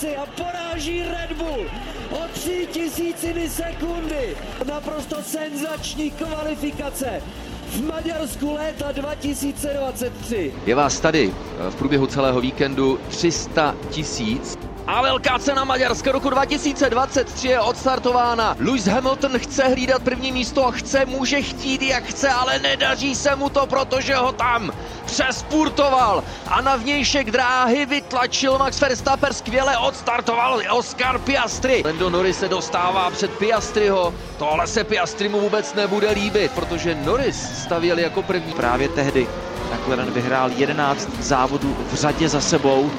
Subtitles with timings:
[0.00, 1.66] kvalifikaci a poráží Red Bull
[2.10, 4.36] o tři tisíciny sekundy.
[4.66, 7.22] Naprosto senzační kvalifikace
[7.66, 10.52] v Maďarsku léta 2023.
[10.66, 11.32] Je vás tady
[11.70, 18.56] v průběhu celého víkendu 300 tisíc a velká cena Maďarska roku 2023 je odstartována.
[18.58, 23.48] Lewis Hamilton chce hlídat první místo, chce, může chtít jak chce, ale nedaří se mu
[23.48, 24.72] to, protože ho tam
[25.10, 31.82] přespurtoval a na vnějšek dráhy vytlačil Max Verstappen, skvěle odstartoval Oscar Piastri.
[31.86, 37.62] Lando Norris se dostává před Piastriho, tohle se Piastri mu vůbec nebude líbit, protože Norris
[37.62, 38.52] stavěl jako první.
[38.52, 39.26] Právě tehdy
[39.74, 42.90] McLaren vyhrál 11 závodů v řadě za sebou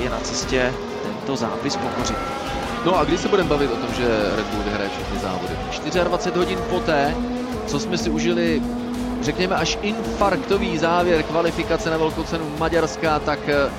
[0.00, 2.16] je na cestě tento zápis pokořit.
[2.84, 5.54] No a kdy se budeme bavit o tom, že Red Bull vyhraje všechny závody?
[6.04, 7.14] 24 hodin poté,
[7.66, 8.62] co jsme si užili,
[9.22, 13.70] řekněme, až infarktový závěr kvalifikace na velkou cenu Maďarska, tak eh,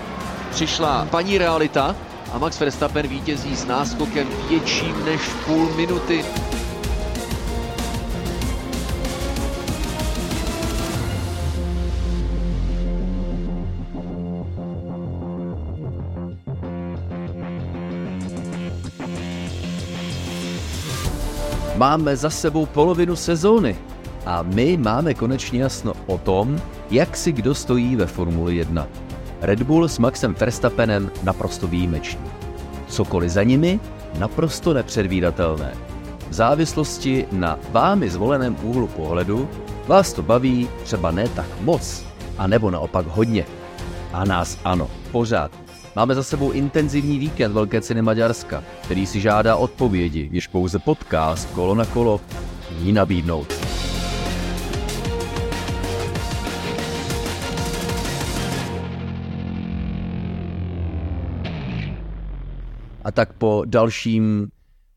[0.52, 1.96] přišla paní realita
[2.34, 6.26] a Max Verstappen vítězí s náskokem větším než půl minuty.
[21.76, 23.91] Máme za sebou polovinu sezóny
[24.26, 28.88] a my máme konečně jasno o tom, jak si kdo stojí ve Formuli 1.
[29.42, 32.22] Red Bull s Maxem Verstappenem naprosto výjimečný.
[32.88, 33.80] Cokoliv za nimi,
[34.20, 35.74] naprosto nepředvídatelné.
[36.30, 39.50] V závislosti na vámi zvoleném úhlu pohledu
[39.88, 42.06] vás to baví třeba ne tak moc,
[42.38, 43.46] a nebo naopak hodně.
[44.14, 45.52] A nás ano, pořád
[45.96, 51.50] Máme za sebou intenzivní víkend Velké ceny Maďarska, který si žádá odpovědi, jež pouze podcast
[51.54, 52.22] Kolo na kolo
[52.80, 53.71] ní nabídnout.
[63.12, 64.48] A tak po dalším,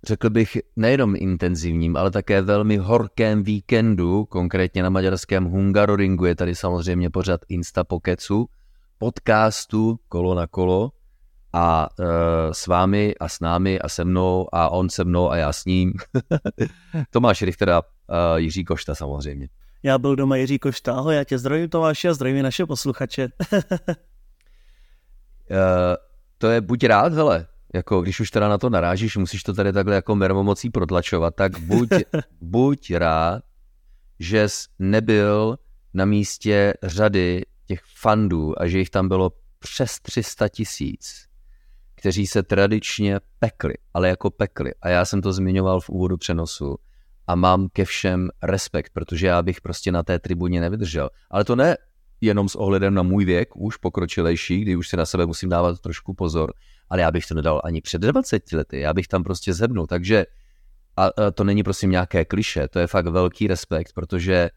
[0.07, 6.55] řekl bych, nejenom intenzivním, ale také velmi horkém víkendu, konkrétně na maďarském Hungaroringu, je tady
[6.55, 8.49] samozřejmě pořad Instapokecu,
[8.99, 10.91] podcastu Kolo na kolo
[11.53, 12.07] a uh,
[12.53, 15.65] s vámi a s námi a se mnou a on se mnou a já s
[15.65, 15.93] ním.
[17.11, 17.87] Tomáš Richter a uh,
[18.37, 19.49] Jiří Košta samozřejmě.
[19.83, 23.29] Já byl doma Jiří Košta, ahoj, já tě zdravím Tomáši a zdravím naše posluchače.
[23.53, 23.59] uh,
[26.39, 29.73] to je buď rád, hele, jako když už teda na to narážíš, musíš to tady
[29.73, 31.89] takhle jako mermomocí protlačovat, tak buď,
[32.41, 33.43] buď rád,
[34.19, 35.59] že jsi nebyl
[35.95, 41.27] na místě řady těch fandů a že jich tam bylo přes 300 tisíc,
[41.95, 44.75] kteří se tradičně pekli, ale jako pekli.
[44.83, 46.77] A já jsem to zmiňoval v úvodu přenosu
[47.27, 51.11] a mám ke všem respekt, protože já bych prostě na té tribuně nevydržel.
[51.31, 51.77] Ale to ne
[52.21, 55.81] jenom s ohledem na můj věk, už pokročilejší, kdy už si na sebe musím dávat
[55.81, 56.53] trošku pozor,
[56.91, 59.87] ale já bych to nedal ani před 20 lety, já bych tam prostě zebnul.
[59.87, 60.27] Takže
[60.97, 64.51] a to není prosím nějaké kliše, to je fakt velký respekt, protože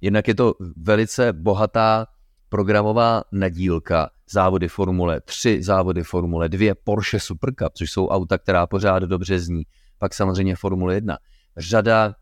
[0.00, 2.06] jednak je to velice bohatá
[2.48, 8.66] programová nadílka, závody Formule 3, závody Formule 2, Porsche Super Cup, což jsou auta, která
[8.66, 9.62] pořád dobře zní,
[9.98, 11.18] pak samozřejmě Formule 1.
[11.56, 12.14] Řada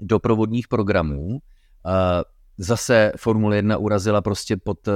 [0.00, 1.38] doprovodních programů.
[2.58, 4.92] Zase Formule 1 urazila prostě pod eh,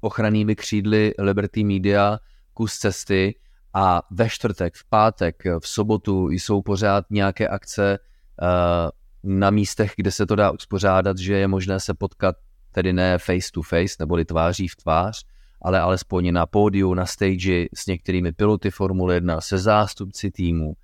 [0.00, 2.18] ochrannými křídly Liberty Media
[2.58, 3.34] kus cesty
[3.74, 8.90] a ve čtvrtek, v pátek, v sobotu jsou pořád nějaké akce eh,
[9.22, 12.36] na místech, kde se to dá uspořádat, že je možné se potkat
[12.72, 15.24] tedy ne face to face, neboli tváří v tvář,
[15.62, 20.74] ale alespoň na pódiu, na stage s některými piloty Formule 1, se zástupci týmu.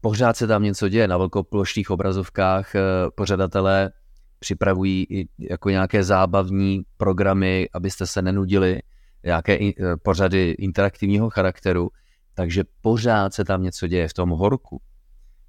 [0.00, 1.08] Pořád se tam něco děje.
[1.08, 2.80] Na velkoplošných obrazovkách eh,
[3.14, 3.90] pořadatelé
[4.38, 8.80] připravují i jako nějaké zábavní programy, abyste se nenudili,
[9.24, 9.72] nějaké eh,
[10.02, 11.90] pořady interaktivního charakteru,
[12.34, 14.80] takže pořád se tam něco děje v tom horku.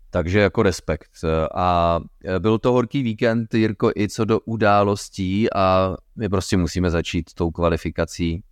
[0.10, 1.10] Takže jako respekt.
[1.56, 2.00] A
[2.39, 7.51] byl to horký víkend, Jirko, i co do událostí a my prostě musíme začít tou
[7.51, 8.44] kvalifikací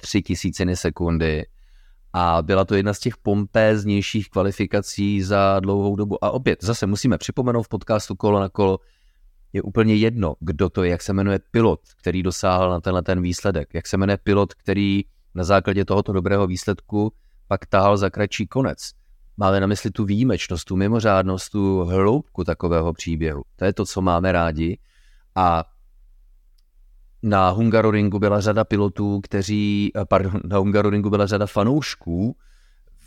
[0.00, 1.46] tři tisíciny sekundy.
[2.12, 6.24] A byla to jedna z těch pompéznějších kvalifikací za dlouhou dobu.
[6.24, 8.78] A opět, zase musíme připomenout v podcastu Kolo na kolo,
[9.52, 13.22] je úplně jedno, kdo to je, jak se jmenuje pilot, který dosáhl na tenhle ten
[13.22, 15.02] výsledek, jak se jmenuje pilot, který
[15.34, 17.12] na základě tohoto dobrého výsledku
[17.48, 18.90] pak tahal za kratší konec.
[19.36, 23.42] Máme na mysli tu výjimečnost, tu mimořádnost, tu hloubku takového příběhu.
[23.56, 24.78] To je to, co máme rádi.
[25.34, 25.64] A
[27.22, 32.36] na Hungaroringu byla řada pilotů, kteří, eh, pardon, na Hungaroringu byla řada fanoušků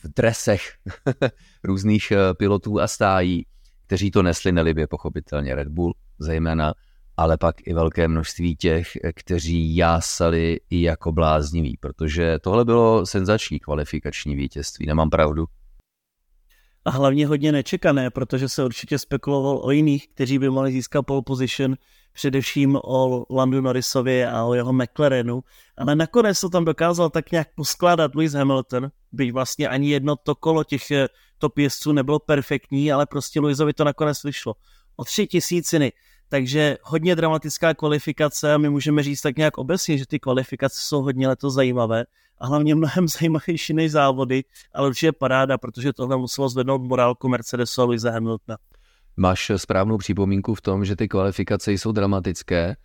[0.04, 0.62] v dresech
[1.64, 3.46] různých eh, pilotů a stájí,
[3.88, 5.94] kteří to nesli nelibě, pochopitelně Red Bull
[6.24, 6.74] zejména,
[7.18, 13.60] ale pak i velké množství těch, kteří jásali i jako blázniví, protože tohle bylo senzační
[13.60, 15.46] kvalifikační vítězství, nemám pravdu.
[16.86, 21.22] A hlavně hodně nečekané, protože se určitě spekuloval o jiných, kteří by mohli získat pole
[21.26, 21.76] position,
[22.14, 25.44] především o Landu Norrisovi a o jeho McLarenu,
[25.78, 30.36] ale nakonec to tam dokázal tak nějak poskládat Lewis Hamilton, byť vlastně ani jedno to
[30.36, 34.56] kolo těch eh, top jezdců nebylo perfektní, ale prostě Lewisovi to nakonec vyšlo.
[34.96, 35.92] O tři tisíciny,
[36.34, 41.02] takže hodně dramatická kvalifikace a my můžeme říct tak nějak obecně, že ty kvalifikace jsou
[41.02, 42.06] hodně letos zajímavé
[42.38, 44.44] a hlavně mnohem zajímavější než závody,
[44.74, 48.58] ale určitě paráda, protože tohle muselo zvednout morálku Mercedesu a Luisa Hamiltona.
[49.18, 52.76] Máš správnou připomínku v tom, že ty kvalifikace jsou dramatické.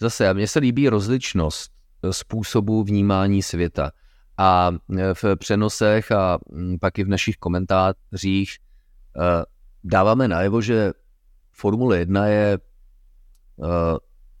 [0.00, 1.72] Zase, mně se líbí rozličnost
[2.10, 3.90] způsobu vnímání světa.
[4.38, 4.70] A
[5.14, 6.38] v přenosech a
[6.80, 8.56] pak i v našich komentářích
[9.16, 9.44] eh,
[9.84, 10.92] dáváme najevo, že
[11.52, 12.58] Formule 1 je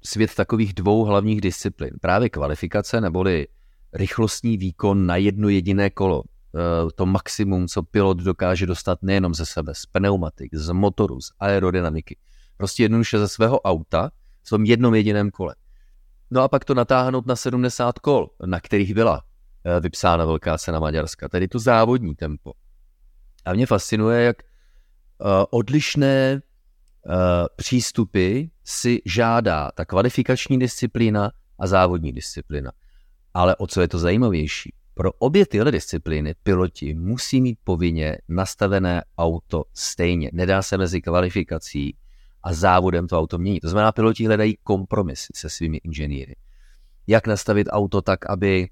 [0.04, 1.90] svět takových dvou hlavních disciplín.
[2.00, 3.46] Právě kvalifikace neboli
[3.92, 6.22] rychlostní výkon na jedno jediné kolo.
[6.54, 11.30] Eh, to maximum, co pilot dokáže dostat nejenom ze sebe, z pneumatik, z motoru, z
[11.38, 12.16] aerodynamiky.
[12.56, 14.10] Prostě jednoduše ze svého auta
[14.42, 15.54] v tom jednom jediném kole.
[16.30, 19.22] No a pak to natáhnout na 70 kol, na kterých byla
[19.64, 22.52] eh, vypsána velká cena Maďarska, tedy to závodní tempo.
[23.44, 24.46] A mě fascinuje, jak eh,
[25.50, 26.42] odlišné
[27.56, 32.72] přístupy si žádá ta kvalifikační disciplína a závodní disciplína.
[33.34, 34.74] Ale o co je to zajímavější?
[34.94, 40.30] Pro obě tyhle disciplíny piloti musí mít povinně nastavené auto stejně.
[40.32, 41.96] Nedá se mezi kvalifikací
[42.42, 43.60] a závodem to auto měnit.
[43.60, 46.36] To znamená, piloti hledají kompromisy se svými inženýry.
[47.06, 48.68] Jak nastavit auto tak, aby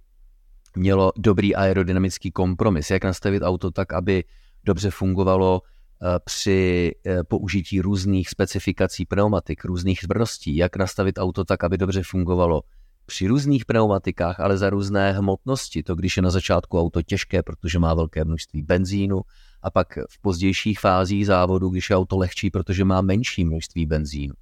[0.77, 4.25] mělo dobrý aerodynamický kompromis, jak nastavit auto tak, aby
[4.65, 5.82] dobře fungovalo eh,
[6.25, 12.63] při eh, použití různých specifikací pneumatik, různých tvrdostí, jak nastavit auto tak, aby dobře fungovalo
[13.07, 15.83] při různých pneumatikách, ale za různé hmotnosti.
[15.83, 19.21] To, když je na začátku auto těžké, protože má velké množství benzínu,
[19.63, 24.35] a pak v pozdějších fázích závodu, když je auto lehčí, protože má menší množství benzínu.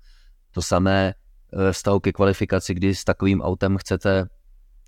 [0.51, 4.29] To samé eh, vztahu ke kvalifikaci, kdy s takovým autem chcete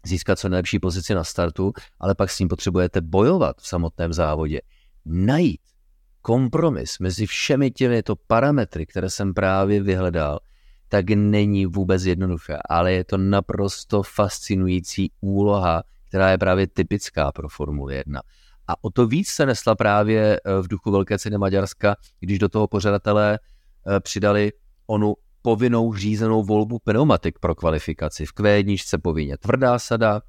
[0.06, 4.60] získat co nejlepší pozici na startu, ale pak s ním potřebujete bojovat v samotném závodě.
[5.04, 5.60] Najít
[6.22, 10.40] kompromis mezi všemi těmito parametry, které jsem právě vyhledal,
[10.88, 17.48] tak není vůbec jednoduché, ale je to naprosto fascinující úloha, která je právě typická pro
[17.48, 18.20] Formuli 1.
[18.68, 22.48] A o to víc se nesla právě eh, v duchu Velké ceny Maďarska, když do
[22.48, 24.52] toho pořadatelé eh, přidali
[24.86, 28.26] onu povinnou řízenou volbu pneumatik pro kvalifikaci.
[28.26, 30.20] V Q1 povinně tvrdá sada,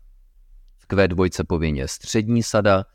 [0.78, 2.86] v Q2 povinně střední sada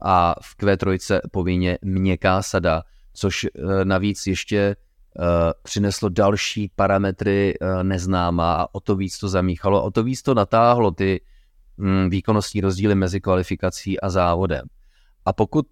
[0.00, 2.82] a v Q3 povinně měkká sada,
[3.12, 4.76] což eh, navíc ještě
[5.18, 10.22] Eh, přineslo další parametry eh, neznámá a o to víc to zamíchalo, o to víc
[10.22, 11.20] to natáhlo ty
[11.76, 14.66] mm, výkonnostní rozdíly mezi kvalifikací a závodem.
[15.24, 15.66] A pokud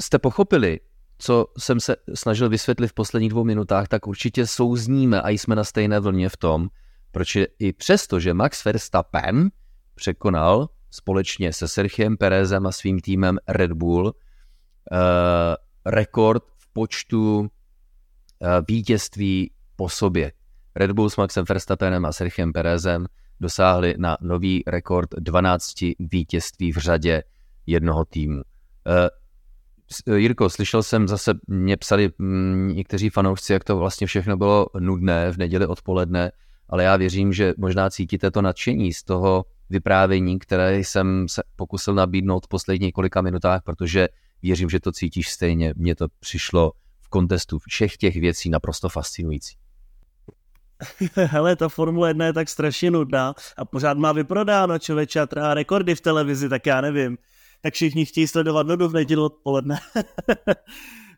[0.00, 0.80] jste pochopili,
[1.18, 5.64] co jsem se snažil vysvětlit v posledních dvou minutách, tak určitě souzníme a jsme na
[5.64, 6.68] stejné vlně v tom,
[7.12, 9.50] proč i přesto, že Max Verstappen
[9.94, 14.12] překonal společně se Sergiem Perezem a svým týmem Red Bull uh,
[15.86, 16.42] rekord
[16.72, 17.48] počtu
[18.42, 20.32] eh, vítězství po sobě.
[20.74, 23.06] Red Bull s Maxem Verstappenem a Sergiem Perezem
[23.40, 27.22] dosáhli na nový rekord 12 vítězství v řadě
[27.66, 28.42] jednoho týmu.
[28.86, 29.10] Eh,
[30.16, 35.32] Jirko, slyšel jsem zase, mě psali mm, někteří fanoušci, jak to vlastně všechno bylo nudné
[35.32, 36.32] v neděli odpoledne,
[36.68, 41.94] ale já věřím, že možná cítíte to nadšení z toho vyprávění, které jsem se pokusil
[41.94, 44.08] nabídnout v posledních několika minutách, protože
[44.42, 45.74] Věřím, že to cítíš stejně.
[45.76, 49.56] Mně to přišlo v kontestu všech těch věcí naprosto fascinující.
[51.14, 55.54] Hele, ta Formule 1 je tak strašně nudná a pořád má vyprodáno člověče a trhá
[55.54, 57.18] rekordy v televizi, tak já nevím.
[57.62, 59.80] Tak všichni chtějí sledovat nudu v neděli odpoledne.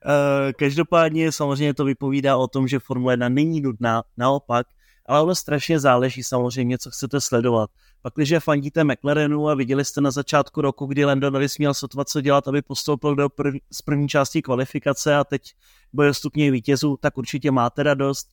[0.05, 4.67] Eh, každopádně samozřejmě to vypovídá o tom, že Formule 1 není nudná, naopak,
[5.07, 7.71] ale ono strašně záleží samozřejmě, co chcete sledovat.
[8.03, 12.05] Pak, když fandíte McLarenu a viděli jste na začátku roku, kdy Lando Norris měl sotva
[12.05, 15.43] co dělat, aby postoupil do prv, z první části kvalifikace a teď
[15.93, 18.29] boje stupně vítězů, tak určitě máte radost.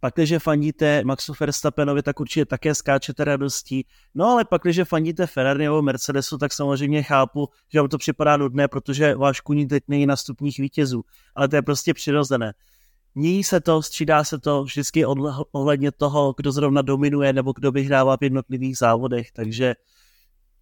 [0.00, 3.86] Pak, když fandíte Maxu Verstappenovi, tak určitě také skáčete radostí.
[4.14, 8.36] No ale pak, když fandíte Ferrari nebo Mercedesu, tak samozřejmě chápu, že vám to připadá
[8.36, 11.04] nudné, protože váš kuní teď není na stupních vítězů.
[11.34, 12.52] Ale to je prostě přirozené
[13.16, 15.04] mění se to, střídá se to vždycky
[15.52, 19.74] ohledně toho, kdo zrovna dominuje nebo kdo vyhrává v jednotlivých závodech, takže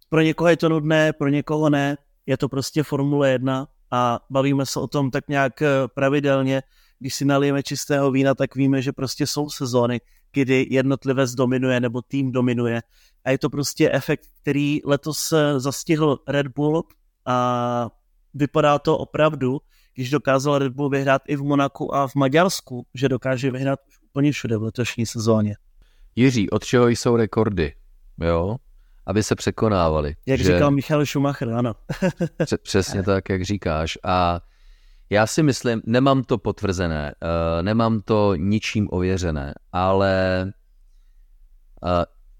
[0.09, 4.65] pro někoho je to nudné, pro někoho ne, je to prostě Formule 1 a bavíme
[4.65, 6.63] se o tom tak nějak eh, pravidelně,
[6.99, 10.01] když si nalijeme čistého vína, tak víme, že prostě jsou sezóny,
[10.33, 12.81] kdy jednotlivec dominuje nebo tým dominuje.
[13.25, 16.83] A je to prostě efekt, který letos zastihl Red Bull
[17.25, 17.89] a
[18.33, 19.61] vypadá to opravdu,
[19.95, 23.99] když dokázal Red Bull vyhrát i v Monaku a v Maďarsku, že dokáže vyhrát už
[24.09, 25.55] úplně všude v letošní sezóně.
[26.15, 27.73] Jiří, od čeho jsou rekordy?
[28.21, 28.55] Jo?
[29.05, 30.15] Aby se překonávali.
[30.25, 30.53] Jak že...
[30.53, 31.73] říkal Michal Schumacher, ano.
[32.63, 33.97] Přesně tak, jak říkáš.
[34.03, 34.41] A
[35.09, 40.43] já si myslím, nemám to potvrzené, uh, nemám to ničím ověřené, ale
[41.83, 41.89] uh,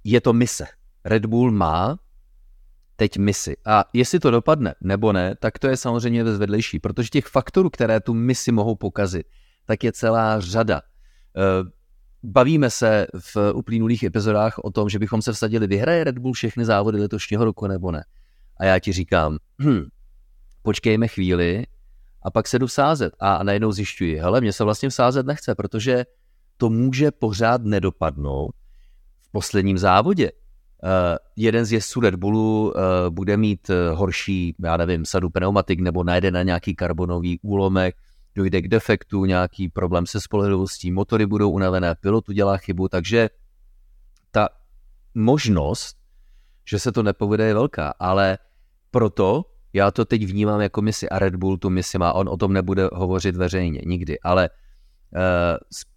[0.04, 0.66] je to mise.
[1.06, 1.98] Red Bull má
[2.96, 3.56] teď misi.
[3.66, 8.00] A jestli to dopadne nebo ne, tak to je samozřejmě vedlejší, protože těch faktorů, které
[8.00, 9.28] tu misi mohou pokazit,
[9.66, 10.82] tak je celá řada.
[10.82, 11.70] Uh,
[12.24, 16.66] bavíme se v uplynulých epizodách o tom, že bychom se vsadili, vyhraje Red Bull všechny
[16.66, 18.04] závody letošního roku nebo ne.
[18.58, 19.84] A já ti říkám, hm,
[20.62, 21.66] počkejme chvíli,
[22.26, 26.06] a pak se jdu sázet a najednou zjišťuji, hele, mě se vlastně sázet nechce, protože
[26.58, 28.52] to může pořád nedopadnout
[29.22, 30.32] v posledním závodě.
[30.86, 32.74] Uh, jeden z jezdců Red Bullu uh,
[33.10, 37.96] bude mít uh, horší, já nevím, sadu pneumatik nebo najde na nějaký karbonový úlomek,
[38.36, 43.30] dojde k defektu, nějaký problém se spolehlivostí, motory budou unavené, pilot udělá chybu, takže
[44.32, 44.50] ta
[45.16, 45.98] možnost,
[46.70, 48.38] že se to nepovede, je velká, ale
[48.92, 52.38] proto já to teď vnímám jako misi a Red Bull tu misi má, on o
[52.38, 55.20] tom nebude hovořit veřejně, nikdy, ale uh,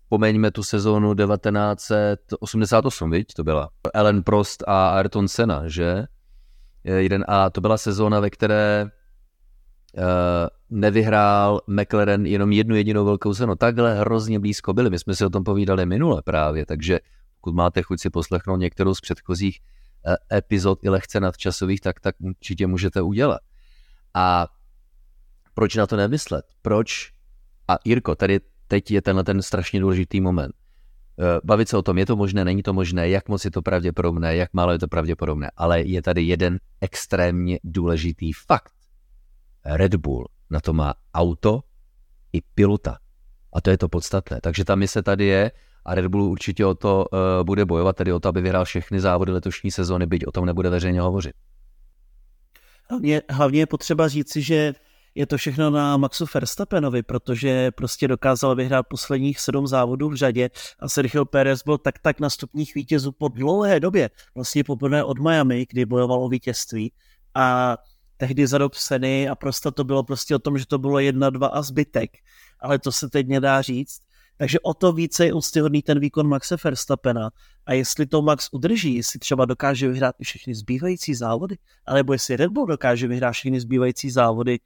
[0.09, 6.05] vzpomeňme tu sezónu 1988, viď, to byla Ellen Prost a Ayrton Senna, že?
[6.85, 8.91] Jeden, a to byla sezóna, ve které uh,
[10.71, 13.55] nevyhrál McLaren jenom jednu jedinou velkou cenu.
[13.55, 14.91] Takhle hrozně blízko byli.
[14.91, 16.99] My jsme si o tom povídali minule právě, takže
[17.41, 22.15] pokud máte chuť si poslechnout některou z předchozích uh, epizod i lehce nadčasových, tak, tak
[22.21, 23.41] určitě můžete udělat.
[24.15, 24.47] A
[25.55, 26.45] proč na to nemyslet?
[26.63, 27.13] Proč?
[27.69, 30.55] A Jirko, tady teď je tenhle ten strašně důležitý moment.
[31.21, 33.63] Eh, bavit se o tom, je to možné, není to možné, jak moc je to
[33.63, 38.73] pravděpodobné, jak málo je to pravděpodobné, ale je tady jeden extrémně důležitý fakt.
[39.65, 41.61] Red Bull na to má auto
[42.33, 42.99] i pilota.
[43.53, 44.41] A to je to podstatné.
[44.41, 45.51] Takže ta mise tady je
[45.85, 49.01] a Red Bull určitě o to uh, bude bojovat, tedy o to, aby vyhrál všechny
[49.01, 51.33] závody letošní sezóny, byť o tom nebude veřejně hovořit.
[52.91, 54.75] Hlavně, hlavně je potřeba říci, že
[55.15, 60.51] je to všechno na Maxu Verstappenovi, protože prostě dokázal vyhrát posledních sedm závodů v řadě
[60.79, 65.19] a Sergio Pérez byl tak tak na stupních vítězů po dlouhé době, vlastně poprvé od
[65.19, 66.93] Miami, kdy bojoval o vítězství.
[67.35, 67.77] A
[68.17, 71.31] tehdy za dob Seny a prostě to bylo prostě o tom, že to bylo jedna,
[71.31, 72.11] dva a zbytek,
[72.61, 74.01] ale to se teď nedá říct.
[74.39, 77.31] Takže o to více je úctyhodný ten výkon Maxe Verstappena.
[77.67, 82.37] A jestli to Max udrží, jestli třeba dokáže vyhrát i všechny zbývající závody, alebo jestli
[82.37, 84.59] Red Bull dokáže vyhrát všechny zbývající závody,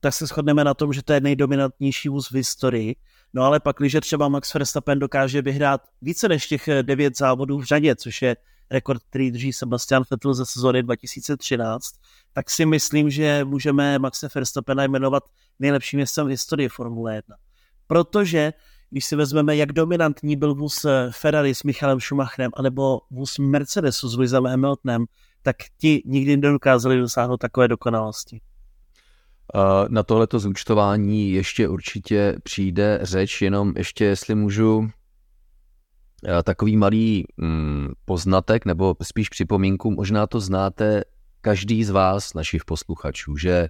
[0.00, 2.96] tak se shodneme na tom, že to je nejdominantnější vůz v historii.
[3.34, 7.64] No ale pak, když třeba Max Verstappen dokáže vyhrát více než těch devět závodů v
[7.64, 8.36] řadě, což je
[8.70, 11.94] rekord, který drží Sebastian Vettel ze sezóny 2013,
[12.32, 15.22] tak si myslím, že můžeme Maxe Verstappena jmenovat
[15.58, 17.36] nejlepším městem v historii Formule 1.
[17.86, 18.52] Protože
[18.90, 24.08] když si vezmeme, jak dominantní byl vůz eh, Ferrari s Michalem Schumacherem, anebo vůz Mercedesu
[24.08, 25.04] s Lewisem Hamiltonem,
[25.42, 28.40] tak ti nikdy nedokázali dosáhnout takové dokonalosti.
[29.88, 34.90] Na tohleto zúčtování ještě určitě přijde řeč, jenom ještě jestli můžu
[36.26, 41.04] eh, takový malý mm, poznatek, nebo spíš připomínku, možná to znáte
[41.40, 43.68] každý z vás, našich posluchačů, že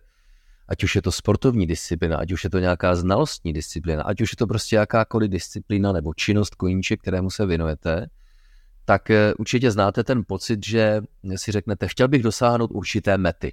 [0.68, 4.32] ať už je to sportovní disciplína, ať už je to nějaká znalostní disciplína, ať už
[4.32, 8.06] je to prostě jakákoliv disciplína nebo činnost koníče, kterému se věnujete,
[8.85, 11.00] tak eh, určitě znáte ten pocit, že
[11.37, 13.52] si řeknete, chtěl bych dosáhnout určité mety.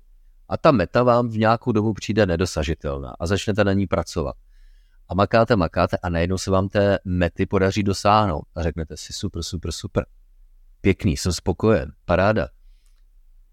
[0.49, 4.35] A ta meta vám v nějakou dobu přijde nedosažitelná a začnete na ní pracovat.
[5.09, 8.43] A makáte, makáte a najednou se vám té mety podaří dosáhnout.
[8.55, 10.05] A řeknete si super, super, super.
[10.81, 12.47] Pěkný, jsem spokojen, paráda.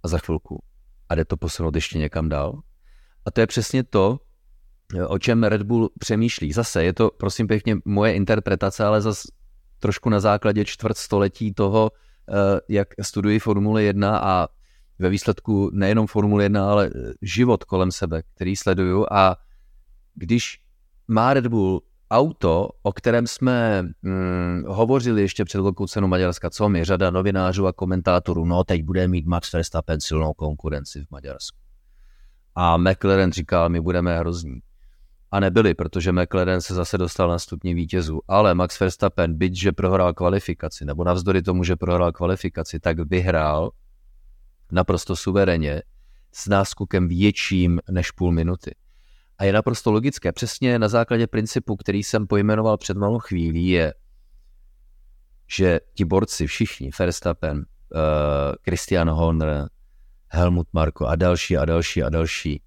[0.03, 0.63] A za chvilku.
[1.09, 2.61] A jde to posunout ještě někam dál?
[3.25, 4.21] A to je přesně to,
[5.09, 6.53] o čem Red Bull přemýšlí.
[6.53, 9.29] Zase je to, prosím pěkně, moje interpretace, ale zase
[9.79, 11.91] trošku na základě čtvrt století toho,
[12.29, 14.49] eh, jak studuji Formule 1 a
[15.03, 19.37] ve výsledku nejenom Formule 1, ale eh, život kolem sebe, který sleduju a
[20.15, 20.59] když
[21.09, 26.69] má Red Bull auto, o kterém jsme hm, hovořili ještě před velkou cenu Maďarska, co
[26.69, 31.59] mi řada novinářů a komentátorů, no teď bude mít Max Verstappen silnou konkurenci v Maďarsku.
[32.55, 34.61] A McLaren říkal, my budeme hrozní.
[35.31, 38.21] A nebyli, protože McLaren se zase dostal na stupně vítězů.
[38.29, 43.71] Ale Max Verstappen, byť že prohrál kvalifikaci, nebo navzdory tomu, že prohrál kvalifikaci, tak vyhrál
[44.73, 45.83] naprosto suverénně
[46.33, 48.75] s náskokem větším než půl minuty.
[49.38, 53.95] A je naprosto logické, přesně na základě principu, který jsem pojmenoval před malou chvílí, je,
[55.47, 57.64] že ti borci všichni, Verstappen, uh,
[58.64, 59.69] Christian Horner,
[60.29, 62.62] Helmut Marko a další a další a další,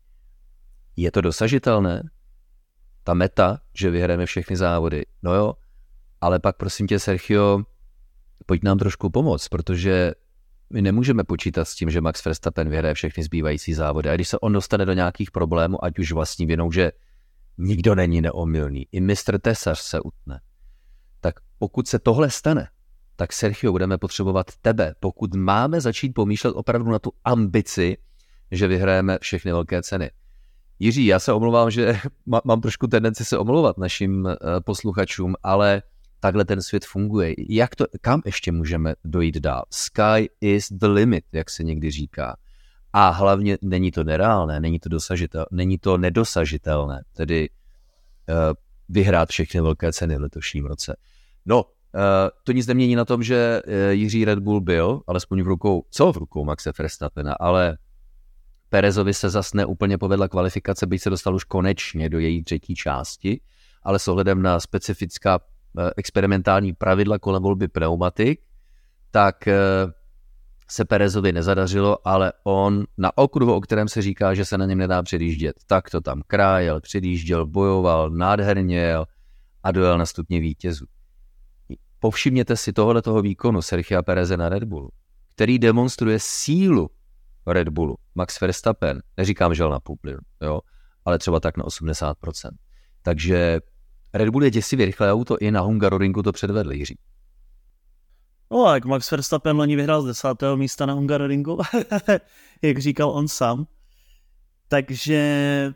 [0.96, 2.04] je to dosažitelné?
[3.04, 5.54] Ta meta, že vyhrajeme všechny závody, no jo,
[6.22, 7.64] ale pak prosím tě, Sergio,
[8.46, 10.14] pojď nám trošku pomoct, protože
[10.76, 14.10] my nemůžeme počítat s tím, že Max Verstappen vyhraje všechny zbývající závody.
[14.10, 16.92] A když se on dostane do nějakých problémů, ať už vlastní vinou, že
[17.58, 20.40] nikdo není neomylný, i mistr Tesař se utne,
[21.22, 22.68] tak pokud se tohle stane,
[23.16, 27.98] tak Sergio, budeme potřebovat tebe, pokud máme začít pomýšlet opravdu na tu ambici,
[28.52, 30.12] že vyhrajeme všechny velké ceny.
[30.80, 32.00] Jiří, já se omlouvám, že
[32.46, 35.82] mám trošku tendenci se omlouvat našim eh, posluchačům, ale
[36.26, 37.34] takhle ten svět funguje.
[37.50, 39.64] Jak to, kam ještě můžeme dojít dál?
[39.70, 42.38] Sky is the limit, jak se někdy říká.
[42.94, 48.36] A hlavně není to nereálné, není to, dosažitel, není to nedosažitelné, tedy uh,
[48.90, 50.96] vyhrát všechny velké ceny v letošním roce.
[51.46, 51.70] No, uh,
[52.44, 56.12] to nic nemění na tom, že uh, Jiří Red Bull byl, alespoň v rukou, co
[56.12, 57.78] v rukou Maxe Verstappena, ale
[58.70, 63.42] Perezovi se zas neúplně povedla kvalifikace, byť se dostal už konečně do její třetí části,
[63.84, 65.40] ale s ohledem na specifická
[65.98, 68.42] experimentální pravidla kolem volby pneumatik,
[69.12, 69.56] tak eh,
[70.70, 74.78] se Perezovi nezadařilo, ale on na okruhu, o kterém se říká, že se na něm
[74.78, 79.06] nedá předjíždět, tak to tam krájel, předjížděl, bojoval, nádherně jel
[79.64, 80.86] a dojel na stupně vítězů.
[82.00, 84.90] Povšimněte si tohle toho výkonu Sergio Pereze na Red Bullu,
[85.36, 86.90] který demonstruje sílu
[87.48, 87.98] Red Bullu.
[88.16, 89.98] Max Verstappen, neříkám, že na půl
[90.42, 90.60] jo,
[91.06, 92.14] ale třeba tak na 80%.
[93.02, 93.60] Takže
[94.16, 96.98] Red Bull je děsivě rychlé auto, i na Hungaroringu to předvedl Jiří.
[98.52, 101.60] No, jak Max Verstappen loni vyhrál z desátého místa na Hungaroringu,
[102.62, 103.68] jak říkal on sám.
[104.68, 105.74] Takže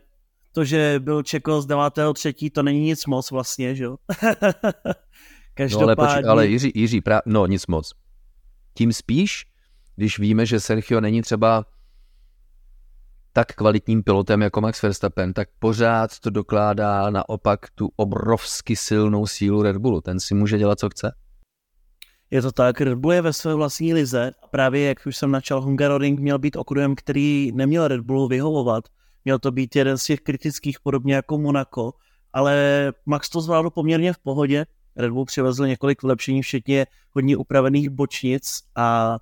[0.52, 3.96] to, že byl Čeko z devátého třetí, to není nic moc vlastně, že jo?
[5.54, 5.80] Každopádně...
[5.80, 7.20] No ale, počkej, ale Jiří, Jiří pra...
[7.26, 7.92] no nic moc.
[8.74, 9.46] Tím spíš,
[9.96, 11.64] když víme, že Sergio není třeba
[13.32, 19.62] tak kvalitním pilotem jako Max Verstappen, tak pořád to dokládá naopak tu obrovsky silnou sílu
[19.62, 20.00] Red Bullu.
[20.00, 21.14] Ten si může dělat, co chce.
[22.30, 24.30] Je to tak, Red Bull je ve své vlastní lize.
[24.50, 28.84] Právě jak už jsem načal, Hungaroring měl být okruhem, který neměl Red Bullu vyhovovat.
[29.24, 31.92] Měl to být jeden z těch kritických, podobně jako Monaco,
[32.32, 34.66] ale Max to zvládl poměrně v pohodě.
[34.96, 39.18] Red Bull přivezl několik vylepšení, včetně hodně upravených bočnic a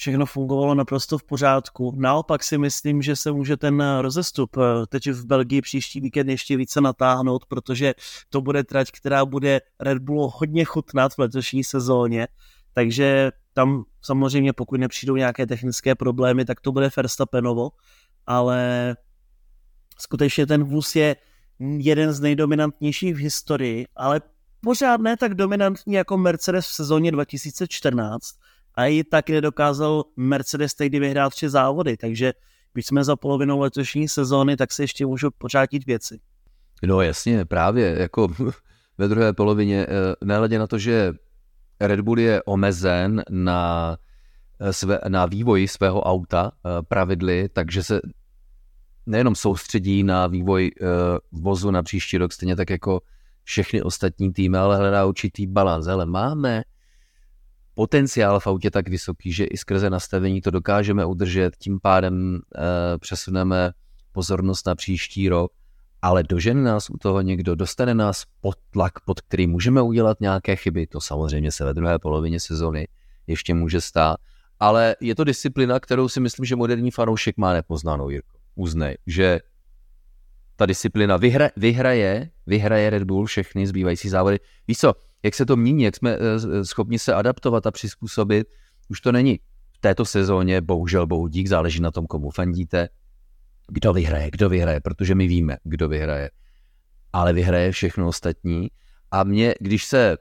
[0.00, 1.92] všechno fungovalo naprosto v pořádku.
[1.96, 6.56] Naopak si myslím, že se může ten rozestup eh, teď v Belgii příští víkend ještě
[6.56, 7.94] více natáhnout, protože
[8.28, 12.28] to bude trať, která bude Red Bullu hodně chutnat v letošní sezóně,
[12.72, 17.70] takže tam samozřejmě pokud nepřijdou nějaké technické problémy, tak to bude Verstappenovo,
[18.26, 18.96] ale
[19.98, 21.16] skutečně ten vůz je
[21.78, 24.20] jeden z nejdominantnějších v historii, ale
[24.60, 28.24] pořád ne tak dominantní jako Mercedes v sezóně 2014,
[28.74, 32.32] a i tak nedokázal Mercedes tehdy vyhrát tři závody, takže
[32.72, 36.20] když jsme za polovinou letošní sezóny, tak se ještě můžou pořádit věci.
[36.82, 38.28] No jasně, právě, jako
[38.98, 41.12] ve druhé polovině, eh, nehledě na to, že
[41.80, 43.96] Red Bull je omezen na,
[44.60, 48.00] eh, své, na vývoji svého auta eh, pravidly, takže se
[49.06, 50.70] nejenom soustředí na vývoj
[51.32, 53.00] vozu na příští rok, stejně tak jako
[53.44, 55.86] všechny ostatní týmy, ale hledá určitý balans.
[55.86, 56.62] Ale máme
[57.80, 62.98] potenciál v autě tak vysoký, že i skrze nastavení to dokážeme udržet, tím pádem e,
[62.98, 63.72] přesuneme
[64.12, 65.52] pozornost na příští rok,
[66.02, 70.56] ale dožene nás u toho někdo, dostane nás pod tlak, pod který můžeme udělat nějaké
[70.56, 72.88] chyby, to samozřejmě se ve druhé polovině sezony
[73.26, 74.16] ještě může stát,
[74.58, 78.38] ale je to disciplina, kterou si myslím, že moderní fanoušek má nepoznanou, Jirko.
[78.54, 79.40] Uznej, že
[80.56, 84.38] ta disciplina vyhra, vyhraje, vyhraje Red Bull všechny zbývající závody.
[84.68, 88.46] Víš co, jak se to mění, jak jsme eh, schopni se adaptovat a přizpůsobit,
[88.88, 89.40] už to není
[89.72, 92.88] v této sezóně, bohužel, bohu dík, záleží na tom, komu fandíte,
[93.68, 96.30] kdo vyhraje, kdo vyhraje, protože my víme, kdo vyhraje.
[97.12, 98.68] Ale vyhraje všechno ostatní.
[99.10, 100.16] A mě, když se,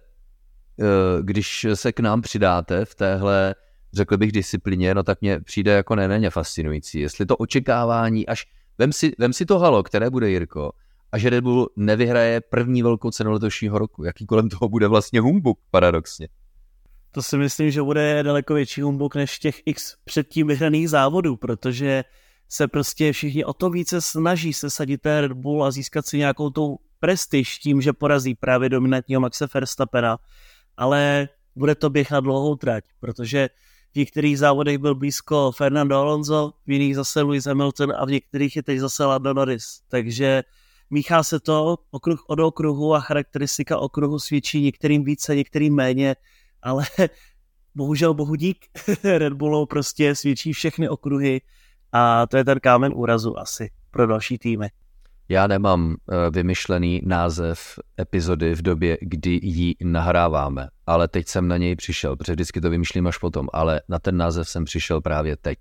[0.79, 3.55] eh, když se k nám přidáte v téhle,
[3.93, 6.99] řekl bych, disciplině, no tak mě přijde jako neméně fascinující.
[6.99, 8.45] Jestli to očekávání, až
[8.77, 10.71] vem si, vem si to halo, které bude Jirko,
[11.11, 14.03] a že Red Bull nevyhraje první velkou cenu letošního roku.
[14.03, 16.27] Jaký kolem toho bude vlastně humbuk, paradoxně.
[17.11, 22.03] To si myslím, že bude daleko větší humbuk než těch x předtím vyhraných závodů, protože
[22.49, 26.17] se prostě všichni o to více snaží se sadit ten Red Bull a získat si
[26.17, 30.17] nějakou tou prestiž tím, že porazí právě dominantního Maxe Verstappena,
[30.77, 33.49] ale bude to běh na dlouhou trať, protože
[33.91, 38.55] v některých závodech byl blízko Fernando Alonso, v jiných zase Lewis Hamilton a v některých
[38.55, 39.81] je teď zase Lando Norris.
[39.87, 40.43] Takže
[40.89, 46.15] míchá se to okruh od okruhu a charakteristika okruhu svědčí některým více, některým méně,
[46.61, 46.83] ale
[47.75, 48.65] bohužel bohu dík
[49.03, 51.41] Red Bullu prostě svědčí všechny okruhy
[51.91, 54.69] a to je ten kámen úrazu asi pro další týmy.
[55.29, 61.57] Já nemám eh, vymyšlený název epizody v době, kdy ji nahráváme, ale teď jsem na
[61.57, 65.37] něj přišel, protože vždycky to vymýšlím až potom, ale na ten název jsem přišel právě
[65.37, 65.59] teď.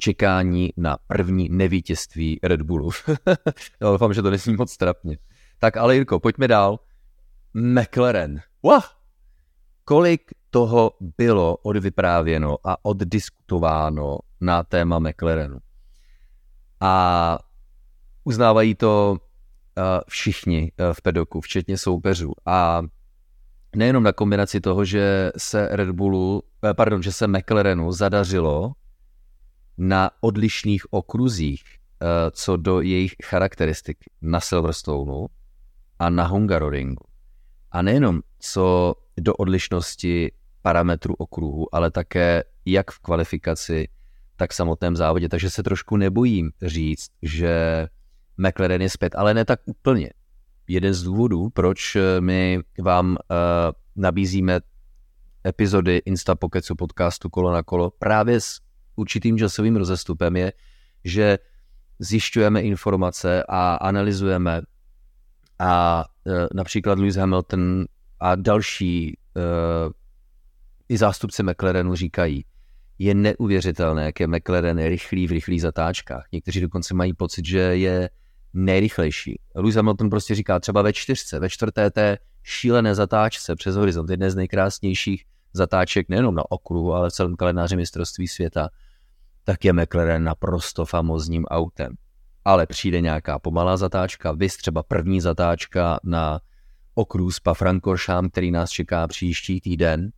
[0.00, 2.90] Čekání na první nevítězství Red Bullu.
[3.80, 5.18] Já doufám, že to nesmí moc trapně.
[5.58, 6.78] Tak ale Jirko, pojďme dál.
[7.54, 8.40] McLaren.
[8.62, 8.80] Wow!
[9.84, 15.58] Kolik toho bylo odvyprávěno a oddiskutováno na téma McLarenu.
[16.80, 17.38] A
[18.24, 22.32] uznávají to uh, všichni uh, v pedoku, včetně soupeřů.
[22.46, 22.82] A
[23.76, 28.72] nejenom na kombinaci toho, že se Red Bullu, uh, pardon, že se McLarenu zadařilo
[29.80, 31.64] na odlišných okruzích
[32.32, 35.28] co do jejich charakteristik na Silverstoneu
[35.98, 37.04] a na Hungaroringu.
[37.72, 43.88] A nejenom co do odlišnosti parametru okruhu, ale také jak v kvalifikaci,
[44.36, 45.28] tak v samotném závodě.
[45.28, 47.86] Takže se trošku nebojím říct, že
[48.38, 50.10] McLaren je zpět, ale ne tak úplně.
[50.68, 53.16] Jeden z důvodů, proč my vám uh,
[53.96, 54.60] nabízíme
[55.46, 58.60] epizody Instapokecu podcastu Kolo na kolo právě s
[59.00, 60.48] určitým časovým rozestupem je,
[61.04, 61.26] že
[61.98, 64.62] zjišťujeme informace a analyzujeme
[65.58, 67.84] a uh, například Lewis Hamilton
[68.20, 69.92] a další uh,
[70.88, 72.44] i zástupci McLarenu říkají,
[72.98, 76.24] je neuvěřitelné, jak je McLaren rychlý v rychlých zatáčkách.
[76.32, 78.10] Někteří dokonce mají pocit, že je
[78.52, 79.40] nejrychlejší.
[79.54, 84.30] Lewis Hamilton prostě říká třeba ve čtyřce, ve čtvrté té šílené zatáčce přes horizont, jedné
[84.30, 88.68] z nejkrásnějších zatáček nejenom na okruhu, ale v celém kalendáři mistrovství světa,
[89.50, 91.94] tak je McLaren naprosto famozním autem.
[92.44, 96.40] Ale přijde nějaká pomalá zatáčka, vys třeba první zatáčka na
[96.94, 100.10] okruh Spa-Francorchamps, který nás čeká příští týden,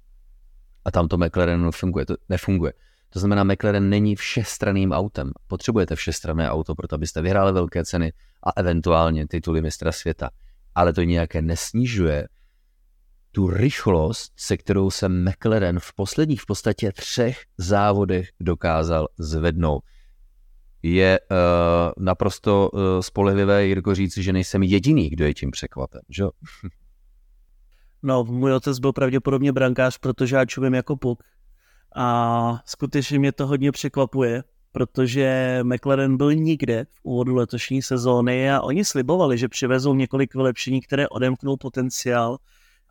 [0.85, 2.07] a tam to McLaren nefunguje.
[2.07, 2.73] To nefunguje.
[3.11, 5.31] To znamená, McLaren není všestranným autem.
[5.47, 10.31] Potřebujete všestranné auto, proto abyste vyhráli velké ceny a eventuálně tituly mistra světa.
[10.75, 12.29] Ale to nějaké nesnižuje
[13.33, 19.83] tu rychlost, se kterou se McLaren v posledních v podstatě třech závodech dokázal zvednout.
[20.83, 26.01] Je uh, naprosto uh, spolehlivé, Jirko, říci, že nejsem jediný, kdo je tím překvapen.
[26.09, 26.25] Že?
[28.05, 31.23] No, můj otec byl pravděpodobně brankář, protože já čumím jako puk.
[31.97, 38.61] A skutečně mě to hodně překvapuje, protože McLaren byl nikde v úvodu letošní sezóny a
[38.61, 42.39] oni slibovali, že přivezou několik vylepšení, které odemknou potenciál,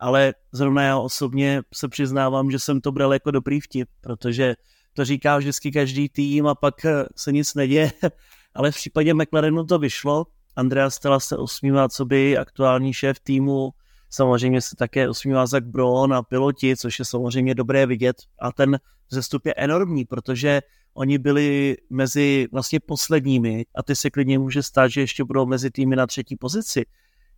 [0.02, 4.54] ale zrovna já osobně se přiznávám, že jsem to bral jako dobrý vtip, protože
[4.92, 6.74] to říká vždycky každý tým a pak
[7.16, 7.92] se nic neděje,
[8.54, 10.26] ale v případě McLarenu to vyšlo.
[10.56, 13.72] Andrea Stella se usmívá, co by aktuální šéf týmu
[14.14, 18.16] Samozřejmě se také usmívá Zach Brown a piloti, což je samozřejmě dobré vidět.
[18.38, 18.78] A ten
[19.10, 20.60] vzestup je enormní, protože
[20.94, 25.70] oni byli mezi vlastně posledními a ty se klidně může stát, že ještě budou mezi
[25.70, 26.84] týmy na třetí pozici.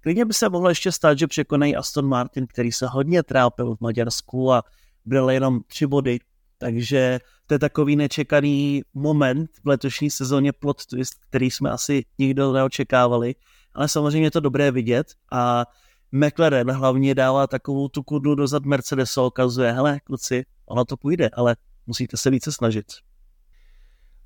[0.05, 3.81] Klidně by se mohlo ještě stát, že překonají Aston Martin, který se hodně trápil v
[3.81, 4.63] Maďarsku a
[5.05, 6.19] byl jenom tři body.
[6.59, 12.53] Takže to je takový nečekaný moment v letošní sezóně plot twist, který jsme asi nikdo
[12.53, 13.35] neočekávali.
[13.75, 15.67] Ale samozřejmě je to dobré vidět a
[16.13, 21.57] McLaren hlavně dává takovou tu kudlu dozad Mercedesu ukazuje, hele kluci, ono to půjde, ale
[21.87, 22.87] musíte se více snažit.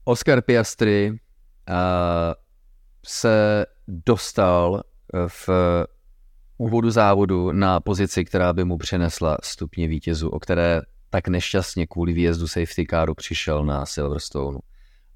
[0.04, 1.16] Oscar Piastri uh,
[3.06, 4.82] se dostal
[5.28, 5.48] v
[6.58, 12.12] úvodu závodu na pozici, která by mu přinesla stupně vítězu, o které tak nešťastně kvůli
[12.12, 14.58] výjezdu safety caru přišel na Silverstone.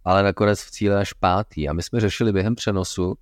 [0.05, 1.69] Ale nakonec v cíle až pátý.
[1.69, 3.15] A my jsme řešili během přenosu,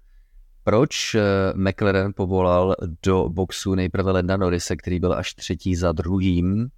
[0.64, 1.20] proč eh,
[1.54, 6.68] McLaren povolal do boxu nejprve Lenda Norrise, který byl až třetí za druhým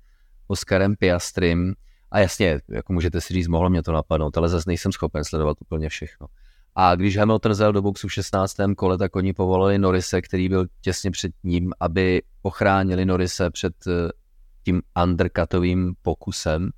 [0.47, 1.75] Oskarem Piastrym.
[2.11, 5.57] A jasně, jako můžete si říct, mohlo mě to napadnout, ale zase nejsem schopen sledovat
[5.61, 6.27] úplně všechno.
[6.75, 8.57] A když Hamilton zel do boxu v 16.
[8.77, 14.11] kole, tak oni povolali Norise, který byl těsně před ním, aby ochránili Norise před eh,
[14.65, 16.71] tím undercutovým pokusem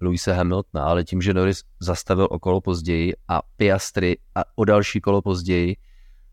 [0.00, 5.22] Louise Hamiltona, ale tím, že Norris zastavil okolo později a Piastri a o další kolo
[5.22, 5.76] později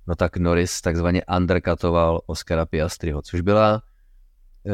[0.07, 3.81] no tak Norris takzvaně undercutoval Oscara Piastriho, což byla
[4.67, 4.71] e,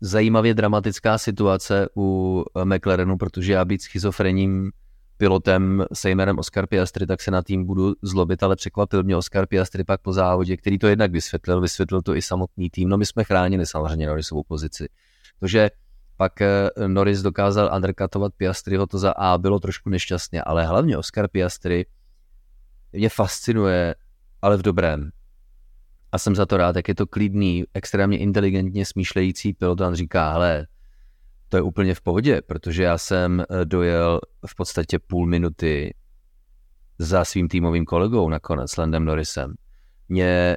[0.00, 4.72] zajímavě dramatická situace u McLarenu, protože já být schizofrenním
[5.16, 9.46] pilotem se jménem Oscar Piastri, tak se na tým budu zlobit, ale překvapil mě Oscar
[9.46, 12.88] Piastri pak po závodě, který to jednak vysvětlil, vysvětlil to i samotný tým.
[12.88, 14.88] No my jsme chránili samozřejmě Norrisovou pozici.
[15.46, 15.70] že
[16.16, 21.28] pak e, Norris dokázal undercutovat Piastriho, to za A bylo trošku nešťastně, ale hlavně Oscar
[21.28, 21.86] Piastri
[22.92, 23.94] mě fascinuje
[24.44, 25.10] ale v dobrém.
[26.12, 30.32] a jsem za to rád, jak je to klidný, extrémně inteligentně smýšlející pilot, on říká,
[30.32, 30.66] hele,
[31.48, 35.94] to je úplně v pohodě, protože já jsem eh, dojel v podstatě půl minuty
[36.98, 39.54] za svým týmovým kolegou nakonec, Landem Norrisem.
[40.08, 40.56] Mně e,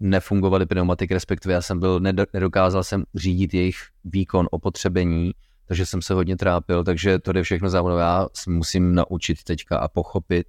[0.00, 2.00] nefungovaly pneumatiky, respektive já jsem byl,
[2.34, 5.32] nedokázal jsem řídit jejich výkon, opotřebení,
[5.66, 7.96] takže jsem se hodně trápil, takže to jde všechno za mnou.
[7.96, 10.46] Já musím naučit teďka a pochopit,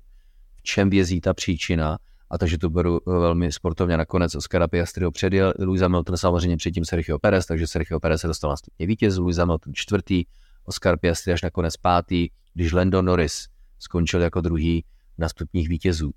[0.55, 1.97] v čem vězí ta příčina
[2.29, 3.97] a takže to beru velmi sportovně.
[3.97, 8.49] Nakonec Oscara Piastriho předjel Luisa Milton samozřejmě předtím Sergio Perez, takže Sergio Perez se dostal
[8.49, 10.25] na stupně vítěz, Luisa Milton čtvrtý,
[10.65, 13.47] Oscar Piastri až nakonec pátý, když Lando Norris
[13.79, 14.85] skončil jako druhý
[15.17, 16.11] na stupních vítězů.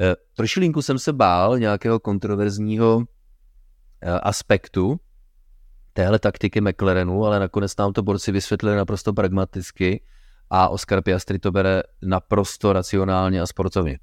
[0.00, 3.04] E, trošilinku jsem se bál nějakého kontroverzního
[4.00, 5.00] e, aspektu
[5.92, 10.02] téhle taktiky McLarenu, ale nakonec nám to borci vysvětlili naprosto pragmaticky
[10.50, 13.98] a Oscar Piastri to bere naprosto racionálně a sportovně.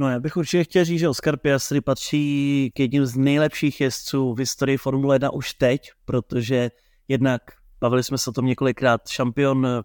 [0.00, 4.34] No já bych určitě chtěl říct, že Oscar Piastri patří k jedním z nejlepších jezdců
[4.34, 6.70] v historii Formule 1 už teď, protože
[7.08, 7.42] jednak,
[7.80, 9.82] bavili jsme se o tom několikrát, šampion uh,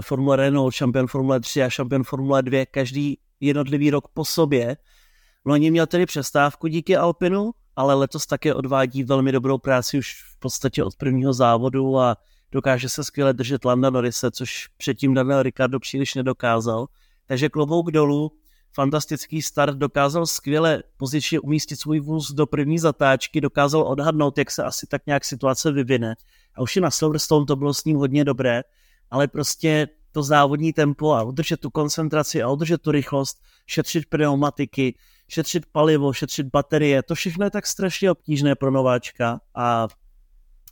[0.00, 4.76] Formule Renault, šampion Formule 3 a šampion Formule 2, každý jednotlivý rok po sobě.
[5.44, 10.38] Loni měl tedy přestávku díky Alpinu, ale letos také odvádí velmi dobrou práci už v
[10.38, 12.16] podstatě od prvního závodu a
[12.52, 16.86] dokáže se skvěle držet Landa Norrise, což předtím Daniel Ricardo příliš nedokázal.
[17.26, 18.32] Takže klobouk dolů,
[18.74, 24.64] fantastický start, dokázal skvěle pozičně umístit svůj vůz do první zatáčky, dokázal odhadnout, jak se
[24.64, 26.14] asi tak nějak situace vyvine.
[26.54, 28.62] A už i na Silverstone to bylo s ním hodně dobré,
[29.10, 34.94] ale prostě to závodní tempo a udržet tu koncentraci a udržet tu rychlost, šetřit pneumatiky,
[35.28, 39.88] šetřit palivo, šetřit baterie, to všechno je tak strašně obtížné pro nováčka a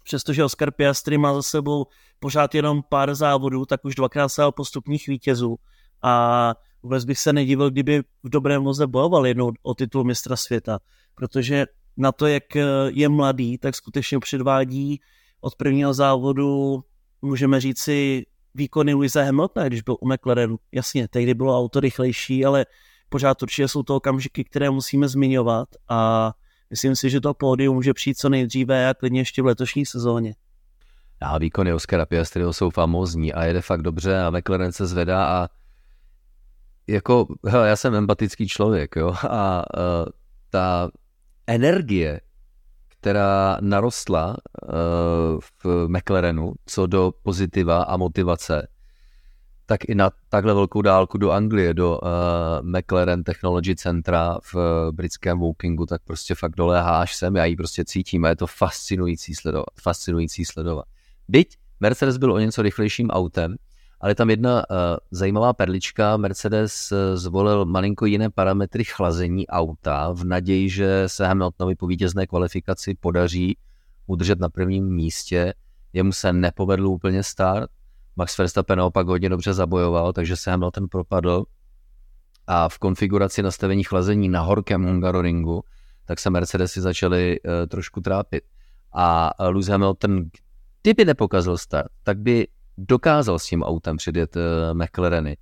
[0.05, 1.87] přestože Oscar Piastri má za sebou
[2.21, 5.57] pořád jenom pár závodů, tak už dvakrát se postupních vítězů
[6.03, 10.79] a vůbec bych se nedivil, kdyby v dobrém voze bojoval jednou o titul mistra světa,
[11.15, 11.67] protože
[11.97, 12.45] na to, jak
[12.89, 15.01] je mladý, tak skutečně předvádí
[15.41, 16.81] od prvního závodu,
[17.23, 20.59] můžeme říci, výkony Louisa Hamiltona, když byl u McLarenu.
[20.73, 22.67] Jasně, tehdy bylo auto rychlejší, ale
[23.09, 26.33] pořád určitě jsou to okamžiky, které musíme zmiňovat a
[26.71, 30.35] myslím si, že to pódium může přijít co nejdříve a klidně ještě v letošní sezóně.
[31.21, 35.49] A výkony Oscara Piastriho jsou famózní a jede fakt dobře a McLaren se zvedá a
[36.87, 40.07] jako, hele, já jsem empatický člověk, jo, a uh,
[40.51, 40.91] ta
[41.47, 42.21] energie,
[42.89, 48.69] která narostla uh, v McLarenu co do pozitiva a motivace,
[49.67, 52.09] tak i na takhle velkou dálku do Anglie, do uh,
[52.63, 57.57] McLaren Technology Centra v uh, britském Wokingu, tak prostě fakt doléhá až sem, já ji
[57.57, 60.85] prostě cítím a je to fascinující sledovat, fascinující sledovat.
[61.29, 63.57] Byť Mercedes byl o něco rychlejším autem,
[64.03, 64.77] ale tam jedna uh,
[65.11, 66.17] zajímavá perlička.
[66.17, 72.27] Mercedes uh, zvolil malinko jiné parametry chlazení auta v naději, že se Hamiltonovi po vítězné
[72.27, 73.57] kvalifikaci podaří
[74.07, 75.55] udržet na prvním místě.
[75.93, 77.71] Jemu se nepovedl úplně start,
[78.17, 81.45] Max Verstappen naopak hodně dobře zabojoval, takže se Hamilton propadl
[82.47, 85.63] a v konfiguraci nastavení chlazení na horkém Hungaroringu,
[86.05, 88.45] tak se Mercedesy začaly uh, trošku trápit.
[88.95, 90.25] A Lewis Hamilton,
[90.83, 94.43] kdyby nepokazil start, tak by dokázal s tím autem předjet uh,
[94.83, 95.37] McLareny.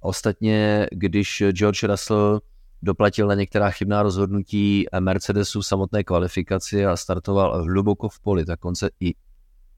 [0.00, 2.40] Ostatně, když George Russell
[2.82, 8.64] doplatil na některá chybná rozhodnutí Mercedesu v samotné kvalifikaci a startoval hluboko v poli, tak
[8.64, 9.14] on se i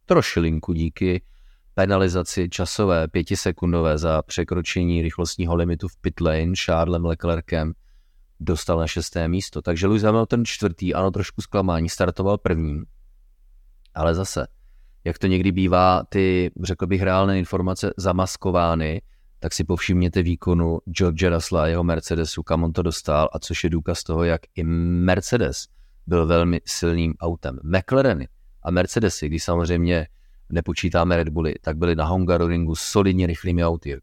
[0.06, 1.22] trošilinku díky
[1.74, 7.72] penalizaci časové pětisekundové za překročení rychlostního limitu v pit lane Charlesem Leclercem
[8.40, 9.62] dostal na šesté místo.
[9.62, 12.82] Takže Lewis Hamilton čtvrtý, ano, trošku zklamání, startoval první.
[13.94, 14.46] Ale zase,
[15.08, 19.02] jak to někdy bývá, ty, řekl bych, reálné informace zamaskovány,
[19.40, 23.70] tak si povšimněte výkonu George Russella jeho Mercedesu, kam on to dostal a což je
[23.70, 25.64] důkaz toho, jak i Mercedes
[26.06, 27.58] byl velmi silným autem.
[27.62, 28.28] McLareny
[28.62, 30.06] a Mercedesy, když samozřejmě
[30.48, 34.00] nepočítáme Red Bulli, tak byli na Hungaroringu solidně rychlými auty.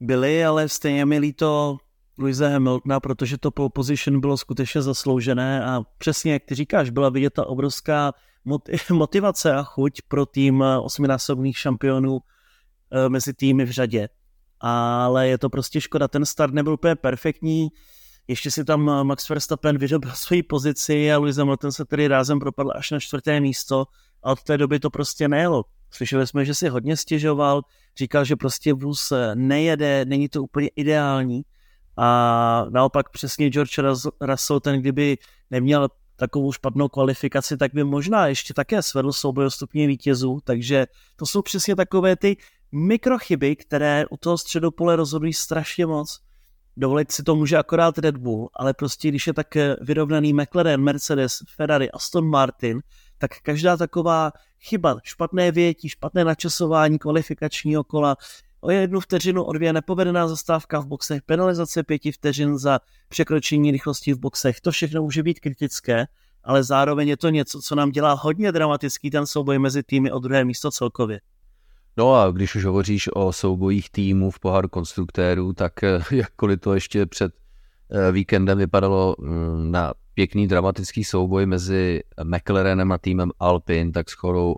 [0.00, 1.78] Byli, ale stejně mi líto
[2.18, 7.08] Luise Hamiltona, protože to pole position bylo skutečně zasloužené a přesně jak ty říkáš, byla
[7.08, 8.12] vidět ta obrovská
[8.90, 14.08] motivace a chuť pro tým osminásobných šampionů eh, mezi týmy v řadě.
[14.60, 17.68] Ale je to prostě škoda, ten start nebyl úplně perfektní,
[18.28, 22.72] ještě si tam Max Verstappen vyrobil svoji pozici a Lewis Hamilton se tedy rázem propadl
[22.74, 23.84] až na čtvrté místo
[24.22, 25.64] a od té doby to prostě nejelo.
[25.90, 27.62] Slyšeli jsme, že si hodně stěžoval,
[27.98, 31.42] říkal, že prostě vůz nejede, není to úplně ideální
[31.96, 33.78] a naopak přesně George
[34.20, 35.18] Russell, ten kdyby
[35.50, 40.86] neměl takovou špatnou kvalifikaci, tak by možná ještě také svedl souboj o stupně vítězů, takže
[41.16, 42.36] to jsou přesně takové ty
[42.72, 46.20] mikrochyby, které u toho středopole rozhodují strašně moc.
[46.76, 51.38] Dovolit si to může akorát Red Bull, ale prostě když je tak vyrovnaný McLaren, Mercedes,
[51.56, 52.80] Ferrari, Aston Martin,
[53.18, 58.16] tak každá taková chyba, špatné větí, špatné načasování kvalifikačního kola,
[58.60, 64.12] o jednu vteřinu, o dvě nepovedená zastávka v boxech, penalizace pěti vteřin za překročení rychlosti
[64.12, 66.06] v boxech, to všechno může být kritické,
[66.44, 70.18] ale zároveň je to něco, co nám dělá hodně dramatický ten souboj mezi týmy o
[70.18, 71.20] druhé místo celkově.
[71.96, 76.74] No a když už hovoříš o soubojích týmů v poháru konstruktérů, tak eh, jakkoliv to
[76.74, 77.32] ještě před
[77.90, 84.56] eh, víkendem vypadalo mm, na pěkný dramatický souboj mezi McLarenem a týmem Alpin, tak shodou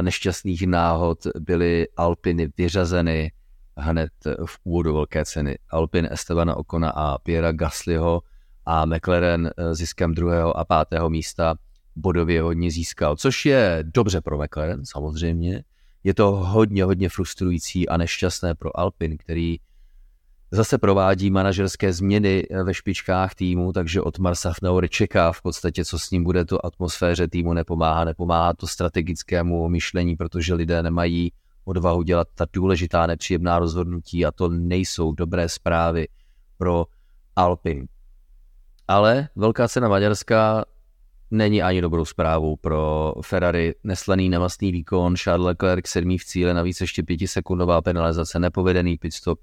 [0.00, 3.32] nešťastných náhod byly Alpiny vyřazeny
[3.76, 4.10] hned
[4.46, 5.58] v úvodu velké ceny.
[5.70, 8.22] Alpin Estebana Okona a Piera Gaslyho
[8.66, 11.54] a McLaren eh, ziskem druhého a pátého místa
[11.96, 15.64] bodově hodně získal, což je dobře pro McLaren samozřejmě.
[16.04, 19.56] Je to hodně, hodně frustrující a nešťastné pro Alpin, který
[20.50, 24.52] zase provádí manažerské změny eh, ve špičkách týmu, takže od Marsa
[24.88, 30.16] čeká v podstatě, co s ním bude, to atmosféře týmu nepomáhá, nepomáhá to strategickému myšlení,
[30.16, 31.32] protože lidé nemají
[31.64, 36.08] odvahu dělat ta důležitá nepříjemná rozhodnutí a to nejsou dobré zprávy
[36.58, 36.86] pro
[37.36, 37.86] Alpin.
[38.88, 40.64] Ale velká cena Maďarska
[41.30, 43.74] není ani dobrou zprávou pro Ferrari.
[43.84, 49.38] Neslaný nemastný výkon, Charles Leclerc sedmý v cíle, navíc ještě pětisekundová penalizace, nepovedený pitstop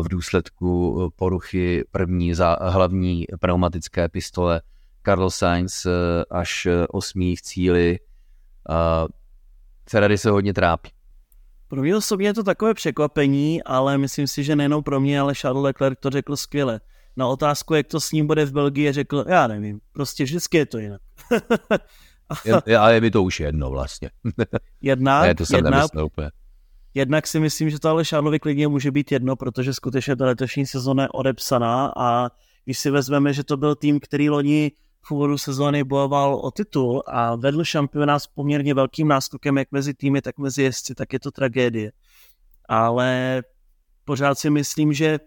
[0.00, 4.62] v důsledku poruchy první za hlavní pneumatické pistole.
[5.04, 5.90] Carlos Sainz eh,
[6.30, 7.98] až osmý v cíli.
[9.90, 10.90] Ferrari se hodně trápí.
[11.68, 15.34] Pro mě osobně je to takové překvapení, ale myslím si, že nejenom pro mě, ale
[15.34, 16.80] Charles Leclerc to řekl skvěle
[17.16, 20.66] na otázku, jak to s ním bude v Belgii, řekl, já nevím, prostě vždycky je
[20.66, 21.00] to jinak.
[22.66, 24.10] je, ale je mi to už jedno vlastně.
[24.80, 26.30] jednak, ne, to jsem jednak, úplně.
[26.96, 30.66] Jednak si myslím, že to ale Šárlovi klidně může být jedno, protože skutečně ta letošní
[30.66, 32.30] sezóna je odepsaná a
[32.64, 37.02] když si vezmeme, že to byl tým, který loni v úvodu sezóny bojoval o titul
[37.06, 41.20] a vedl šampionát s poměrně velkým náskokem jak mezi týmy, tak mezi jezdci, tak je
[41.20, 41.92] to tragédie.
[42.68, 43.42] Ale
[44.04, 45.18] pořád si myslím, že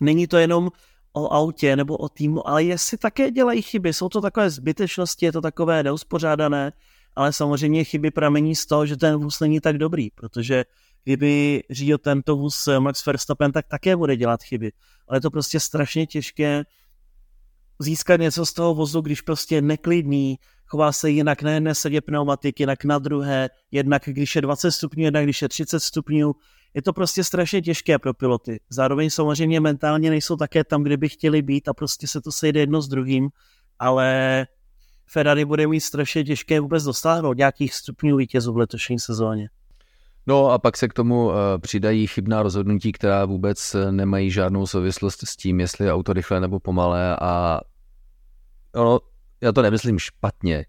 [0.00, 0.70] není to jenom
[1.12, 5.32] o autě nebo o týmu, ale jestli také dělají chyby, jsou to takové zbytečnosti, je
[5.32, 6.72] to takové neuspořádané,
[7.18, 10.64] ale samozřejmě chyby pramení z toho, že ten vůz není tak dobrý, protože
[11.04, 14.72] kdyby řídil tento vůz Max Verstappen, tak také bude dělat chyby.
[15.08, 16.64] Ale je to prostě strašně těžké
[17.78, 22.00] získat něco z toho vozu, když prostě je neklidný, chová se jinak na jedné sedě
[22.00, 26.32] pneumatiky, jinak na druhé, jednak když je 20 stupňů, jednak když je 30 stupňů,
[26.74, 28.60] je to prostě strašně těžké pro piloty.
[28.70, 32.60] Zároveň samozřejmě mentálně nejsou také tam, kde by chtěli být a prostě se to sejde
[32.60, 33.28] jedno s druhým,
[33.78, 34.46] ale
[35.10, 39.48] Ferrari bude mít strašně těžké vůbec dostáhnout nějakých stupňů vítězů v letošní sezóně.
[40.26, 44.66] No a pak se k tomu eh, přidají chybná rozhodnutí, která vůbec eh, nemají žádnou
[44.66, 47.60] souvislost s tím, jestli je auto rychlé nebo pomalé a
[48.74, 48.98] ono,
[49.40, 50.66] já to nemyslím špatně,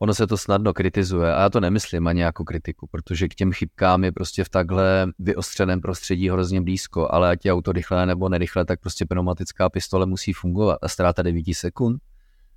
[0.00, 3.52] ono se to snadno kritizuje a já to nemyslím ani jako kritiku, protože k těm
[3.52, 8.28] chybkám je prostě v takhle vyostřeném prostředí hrozně blízko, ale ať je auto rychlé nebo
[8.28, 12.02] nerychlé, tak prostě pneumatická pistole musí fungovat a ztráta 9 sekund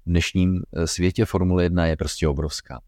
[0.05, 2.81] dnešním eh, světě Formule 1 je prostě obrovská.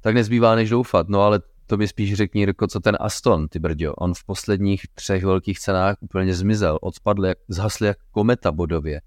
[0.00, 3.58] Tak nezbývá než doufat, no ale to mi spíš řekni, Jirko, co ten Aston, ty
[3.58, 3.94] brďo.
[3.94, 9.00] On v posledních třech velkých cenách úplně zmizel, odspadl, jak, zhasl jak kometa bodově.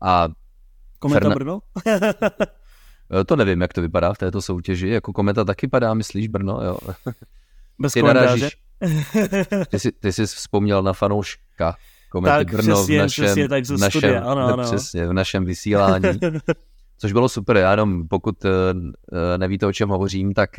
[0.00, 0.28] A
[0.98, 1.34] Kometa Ferna...
[1.34, 1.60] Brno?
[3.20, 4.88] Eh, to nevím, jak to vypadá v této soutěži.
[4.88, 6.62] Jako kometa taky padá, myslíš, Brno?
[6.62, 6.78] Jo.
[7.78, 8.56] Bez ty, narážíš,
[9.68, 11.76] ty, jsi, ty jsi vzpomněl na fanouška
[12.08, 14.62] komety tak, Brno přesně, v našem, přesně, tak v našem, studia, ano, ano.
[14.62, 16.04] Přesně, v našem vysílání.
[16.98, 18.50] Což bylo super, já jenom pokud eh,
[19.12, 20.50] eh, nevíte, o čem hovořím, tak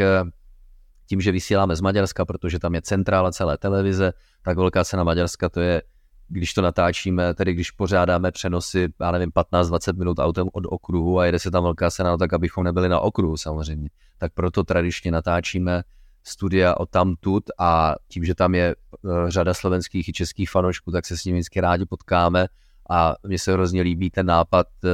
[1.06, 4.14] tím, že vysíláme z Maďarska, protože tam je centrála celé televize,
[4.44, 5.82] tak velká cena Maďarska to je
[6.30, 11.26] když to natáčíme, tedy když pořádáme přenosy, já nevím, 15-20 minut autem od okruhu a
[11.26, 13.90] jede se tam velká sena, no tak abychom nebyli na okruhu samozřejmě.
[14.18, 15.84] Tak proto tradičně natáčíme
[16.24, 21.06] studia o tamtud a tím, že tam je eh, řada slovenských i českých fanoušků, tak
[21.06, 22.48] se s nimi vždycky rádi potkáme
[22.90, 24.90] a mně se hrozně líbí ten nápad eh,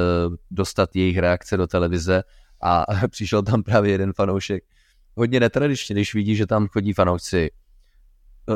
[0.52, 2.24] dostat jejich reakce do televize
[2.62, 4.64] a přišel tam právě jeden fanoušek,
[5.16, 7.52] hodně netradičně, když vidí, že tam chodí fanoušci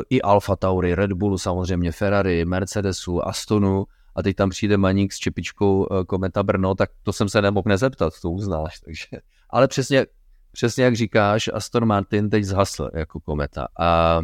[0.10, 3.86] i Alfa Tauri, Red Bullu samozřejmě, Ferrari, Mercedesu, Astonu
[4.16, 7.68] a teď tam přijde Maník s čepičkou eh, Kometa Brno, tak to jsem se nemohl
[7.68, 8.80] nezeptat, to uznáš.
[8.86, 9.08] Takže.
[9.50, 10.06] Ale přesně,
[10.52, 14.22] přesně jak říkáš, Aston Martin teď zhasl jako Kometa a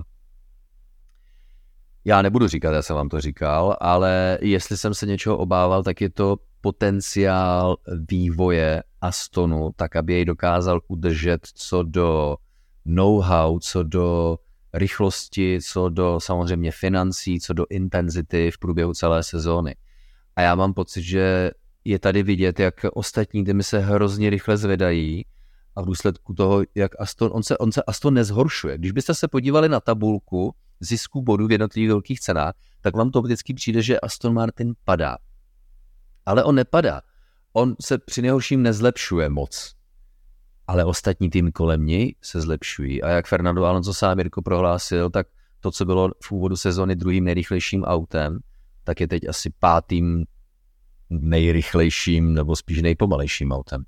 [2.06, 6.01] já nebudu říkat, já jsem vám to říkal, ale jestli jsem se něčeho obával, tak
[6.01, 7.78] je to potenciál
[8.10, 12.38] vývoje Astonu, tak aby jej dokázal udržet co do
[12.86, 14.38] know-how, co do
[14.74, 19.76] rychlosti, co do samozřejmě financí, co do intenzity v průběhu celé sezóny.
[20.36, 21.51] A já mám pocit, že
[21.86, 25.26] je tady vidět, jak ostatní týmy se hrozně rychle zvedají
[25.76, 28.78] a v důsledku toho, jak Aston, on se, on se Aston nezhoršuje.
[28.78, 33.21] Když byste se podívali na tabulku zisku bodů v jednotlivých velkých cenách, tak vám to
[33.21, 35.17] vždycky přijde, že Aston Martin padá.
[36.26, 37.01] Ale on nepadá.
[37.53, 39.76] On se při nejhorším nezlepšuje moc.
[40.67, 43.03] Ale ostatní tým kolem něj se zlepšují.
[43.03, 45.28] A jak Fernando Alonso sám Jirko prohlásil, tak
[45.59, 48.39] to, co bylo v úvodu sezóny druhým nejrychlejším autem,
[48.84, 50.26] tak je teď asi pátým
[51.09, 53.84] nejrychlejším nebo spíš nejpomalejším autem.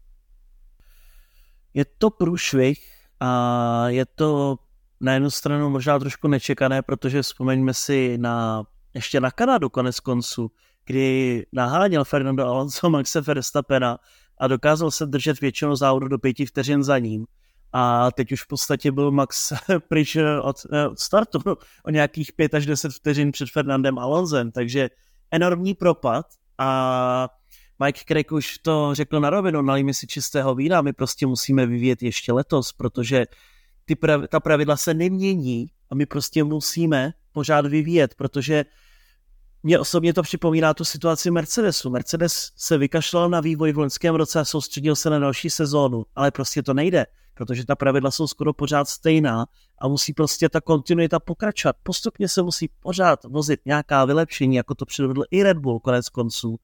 [1.73, 2.79] Je to průšvih
[3.19, 4.57] a je to
[5.01, 10.51] na jednu stranu možná trošku nečekané, protože vzpomeňme si na ještě na Kanadu konec konců,
[10.85, 13.97] kdy naháněl Fernando Alonso Maxe Verstappena
[14.37, 17.25] a dokázal se držet většinou závodu do pěti vteřin za ním.
[17.73, 19.53] A teď už v podstatě byl Max
[19.89, 21.39] pryč od, eh, od startu
[21.85, 24.89] o nějakých pět až deset vteřin před Fernandem Alonsem, takže
[25.31, 26.25] enormní propad
[26.57, 27.29] a
[27.83, 32.03] Mike Craig už to řekl na rovinu, nalijme si čistého vína, my prostě musíme vyvíjet
[32.03, 33.25] ještě letos, protože
[33.88, 38.65] ty prav, ta pravidla se nemění a my prostě musíme pořád vyvíjet, protože
[39.63, 41.89] mě osobně to připomíná tu situaci Mercedesu.
[41.89, 46.31] Mercedes se vykašlal na vývoj v loňském roce a soustředil se na další sezónu, ale
[46.31, 49.45] prostě to nejde, protože ta pravidla jsou skoro pořád stejná
[49.81, 51.75] a musí prostě ta kontinuita pokračovat.
[51.83, 56.57] Postupně se musí pořád vozit nějaká vylepšení, jako to předvedl i Red Bull konec konců.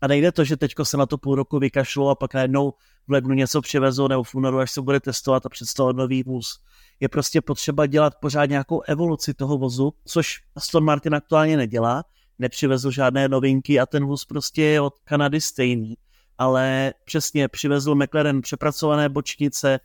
[0.00, 2.72] A nejde to, že teďko se na to půl roku vykašlo a pak najednou
[3.08, 6.60] v lednu něco přivezou nebo v únoru, až se bude testovat a představovat nový vůz.
[7.00, 12.04] Je prostě potřeba dělat pořád nějakou evoluci toho vozu, což Aston Martin aktuálně nedělá,
[12.38, 15.94] nepřivezl žádné novinky a ten vůz prostě je od Kanady stejný.
[16.38, 19.80] Ale přesně přivezl McLaren přepracované bočnice,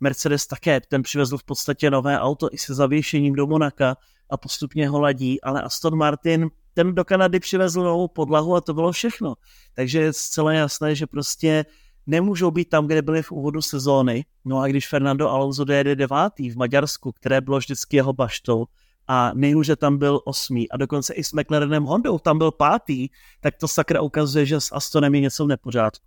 [0.00, 3.96] Mercedes také, ten přivezl v podstatě nové auto i se zavěšením do Monaka
[4.30, 8.74] a postupně ho ladí, ale Aston Martin ten do Kanady přivezl novou podlahu a to
[8.74, 9.34] bylo všechno.
[9.74, 11.64] Takže je zcela jasné, že prostě
[12.10, 14.24] nemůžou být tam, kde byli v úvodu sezóny.
[14.44, 18.66] No a když Fernando Alonso dojede devátý v Maďarsku, které bylo vždycky jeho baštou,
[19.08, 23.08] a nejhůře tam byl osmý a dokonce i s McLarenem Hondou tam byl pátý,
[23.40, 26.06] tak to sakra ukazuje, že s Astonem je něco v nepořádku.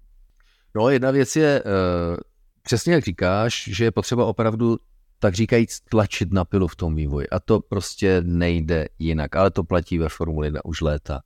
[0.75, 2.17] No jedna věc je, uh,
[2.61, 4.77] přesně jak říkáš, že je potřeba opravdu
[5.19, 9.63] tak říkajíc tlačit na pilu v tom vývoji a to prostě nejde jinak, ale to
[9.63, 11.21] platí ve Formuli 1 už léta.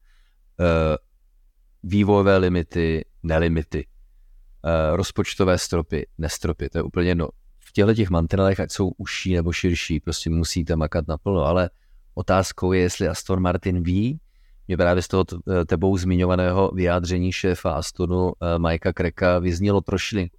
[0.60, 0.66] Uh,
[1.84, 3.86] vývojové limity, nelimity,
[4.93, 7.30] rozpočtové stropy, nestropy, to je úplně jedno
[7.78, 11.70] těchto těch mantinelech, ať jsou užší nebo širší, prostě musíte makat naplno, ale
[12.16, 14.20] otázkou je, jestli Aston Martin ví,
[14.68, 15.26] mě právě z toho
[15.68, 20.32] tebou zmiňovaného vyjádření šéfa Astonu eh, Majka Kreka vyznělo trošku,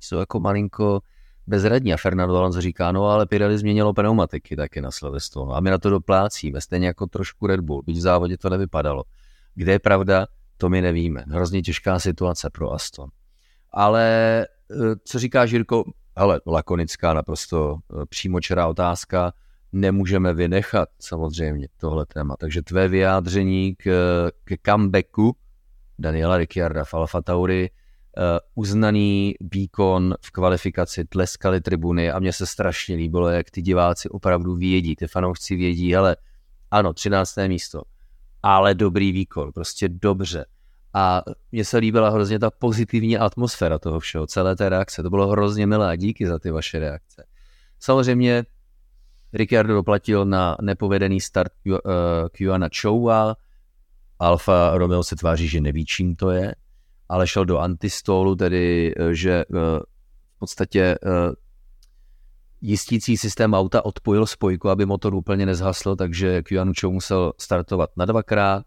[0.00, 1.00] jsou jako malinko
[1.46, 5.70] bezradní a Fernando Alonso říká, no ale Pirelli změnilo pneumatiky taky na Silverstone a my
[5.70, 9.04] na to doplácíme, stejně jako trošku Red Bull, byť v závodě to nevypadalo.
[9.54, 11.24] Kde je pravda, to my nevíme.
[11.28, 13.08] Hrozně těžká situace pro Aston.
[13.72, 14.06] Ale
[14.70, 15.84] eh, co říká Žírko,
[16.16, 19.32] hele, lakonická, naprosto eh, přímočará otázka,
[19.72, 22.36] nemůžeme vynechat samozřejmě tohle téma.
[22.36, 23.84] Takže tvé vyjádření k,
[24.44, 25.36] k comebacku
[25.98, 27.70] Daniela Ricciarda v Alfa Tauri,
[28.54, 34.54] uznaný výkon v kvalifikaci, tleskali tribuny a mně se strašně líbilo, jak ty diváci opravdu
[34.54, 36.16] vědí, ty fanoušci vědí, ale
[36.70, 37.36] ano, 13.
[37.48, 37.82] místo,
[38.42, 40.44] ale dobrý výkon, prostě dobře.
[40.98, 41.22] A
[41.52, 45.02] mně se líbila hrozně ta pozitivní atmosféra toho všeho, celé té reakce.
[45.02, 45.96] To bylo hrozně milé.
[45.96, 47.24] Díky za ty vaše reakce.
[47.80, 48.44] Samozřejmě
[49.32, 51.52] Ricciardo doplatil na nepovedený start
[52.32, 53.36] Kiana eh, Choua.
[54.18, 56.54] Alfa Romeo se tváří, že neví, čím to je,
[57.08, 59.44] ale šel do antistolu, tedy eh, že eh,
[60.36, 60.98] v podstatě
[62.60, 68.04] jistící systém auta odpojil spojku, aby motor úplně nezhasl, takže Kianu Chou musel startovat na
[68.04, 68.64] dvakrát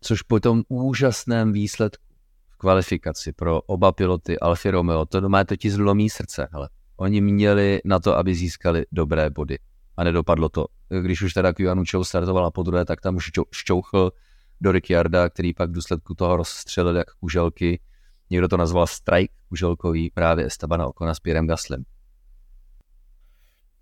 [0.00, 2.04] což po tom úžasném výsledku
[2.48, 6.68] v kvalifikaci pro oba piloty Alfa Romeo, to má totiž zlomí srdce, hele.
[6.96, 9.58] Oni měli na to, aby získali dobré body
[9.96, 10.66] a nedopadlo to.
[11.00, 14.12] Když už teda Kiyanu Chou startovala po druhé, tak tam už šťouchl
[14.60, 17.80] do Ricciarda, který pak v důsledku toho rozstřelil jak kuželky.
[18.30, 21.84] Někdo to nazval strike kuželkový právě Estabana Okona s Pierrem Gaslem.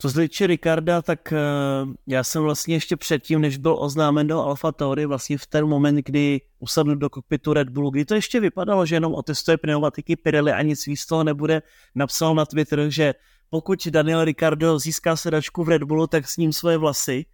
[0.01, 4.41] Co se týče Ricarda, tak uh, já jsem vlastně ještě předtím, než byl oznámen do
[4.41, 8.41] Alfa Tauri, vlastně v ten moment, kdy usadl do kokpitu Red Bullu, kdy to ještě
[8.41, 11.63] vypadalo, že jenom otestuje pneumatiky Pirelli a nic víc toho nebude,
[11.95, 13.15] napsal na Twitter, že
[13.51, 17.25] pokud Daniel Ricardo získá sedačku v Red Bullu, tak s ním svoje vlasy.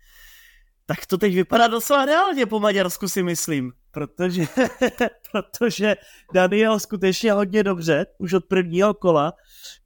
[0.86, 4.44] Tak to teď vypadá docela reálně po Maďarsku si myslím, protože,
[5.32, 5.96] protože
[6.34, 9.32] Daniel skutečně hodně dobře, už od prvního kola,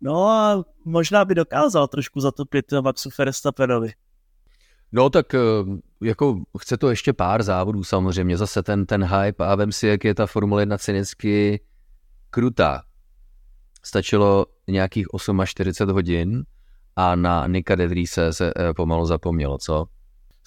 [0.00, 3.92] no a možná by dokázal trošku zatopit Maxu Verstappenovi.
[4.92, 5.38] No tak eh,
[6.02, 10.04] jako chce to ještě pár závodů samozřejmě, zase ten, ten hype a vem si, jak
[10.04, 11.60] je ta Formule 1 cynicky
[12.30, 12.82] krutá.
[13.82, 15.06] Stačilo nějakých
[15.44, 16.44] 48 hodin
[16.96, 19.86] a na Nika se, se eh, pomalu zapomnělo, co?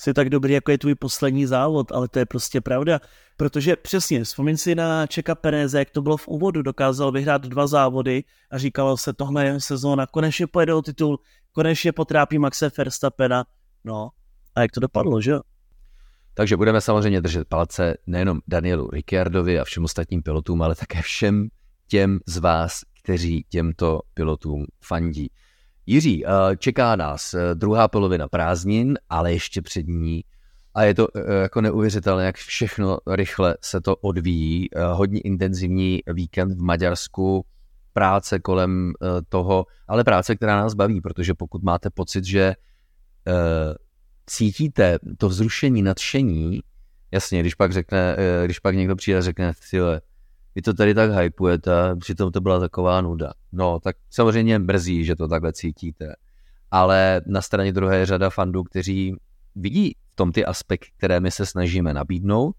[0.02, 3.00] Jsi tak dobrý, jako je tvůj poslední závod, ale to je prostě pravda.
[3.38, 7.68] Protože přesně, vzpomín si na Čeka Pereze, jak to bylo v úvodu, dokázal vyhrát dva
[7.68, 11.20] závody a říkalo se, tohle je sezóna, konečně pojede o titul,
[11.52, 13.46] konečně potrápí Maxe Verstappena.
[13.84, 14.10] No,
[14.56, 15.34] a jak to dopadlo, že?
[16.34, 21.48] Takže budeme samozřejmě držet palce nejenom Danielu Ricciardovi a všem ostatním pilotům, ale také všem
[21.88, 25.32] těm z vás, kteří těmto pilotům fandí.
[25.86, 30.24] Jiří, eh, čeká nás eh, druhá polovina prázdnin, ale ještě před ní
[30.74, 34.68] a je to eh, jako neuvěřitelné, jak všechno rychle se to odvíjí.
[34.92, 37.46] Hodně intenzivní víkend v Maďarsku,
[37.94, 38.94] práce kolem
[39.30, 42.54] toho, ale práce, která nás baví, protože pokud máte pocit, že
[44.26, 46.60] cítíte to vzrušení, nadšení,
[47.12, 50.02] jasně, když pak řekne, když pak někdo přijde a řekne, tyhle,
[50.56, 53.32] vy to tady tak hypujete, přitom to byla taková nuda.
[53.52, 56.16] No, tak samozřejmě mrzí, že to takhle cítíte.
[56.72, 59.16] Ale na straně druhé je řada fandů, kteří
[59.56, 62.56] vidí v tom ty aspekty, které my se snažíme nabídnout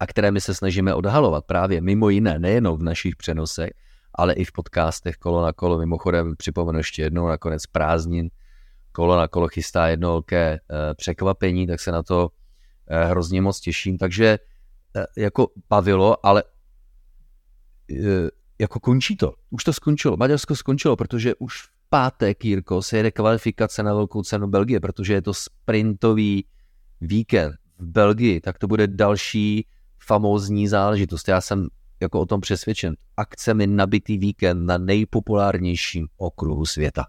[0.00, 3.70] a které my se snažíme odhalovat právě mimo jiné, nejenom v našich přenosech,
[4.14, 5.78] ale i v podcastech Kolo na kolo.
[5.78, 8.30] Mimochodem připomenu ještě jednou nakonec prázdnin.
[8.92, 12.28] Kolo na kolo chystá jedno velké eh, překvapení, tak se na to
[12.88, 13.98] eh, hrozně moc těším.
[13.98, 14.38] Takže
[14.96, 16.42] eh, jako bavilo, ale
[18.58, 19.34] jako končí to.
[19.50, 20.16] Už to skončilo.
[20.16, 25.14] Maďarsko skončilo, protože už v pátek, Jirko, se jede kvalifikace na velkou cenu Belgie, protože
[25.14, 26.44] je to sprintový
[27.00, 29.66] víkend v Belgii, tak to bude další
[29.98, 31.28] famózní záležitost.
[31.28, 31.66] Já jsem
[32.00, 32.94] jako o tom přesvědčen.
[33.16, 37.06] Akcemi nabitý víkend na nejpopulárnějším okruhu světa.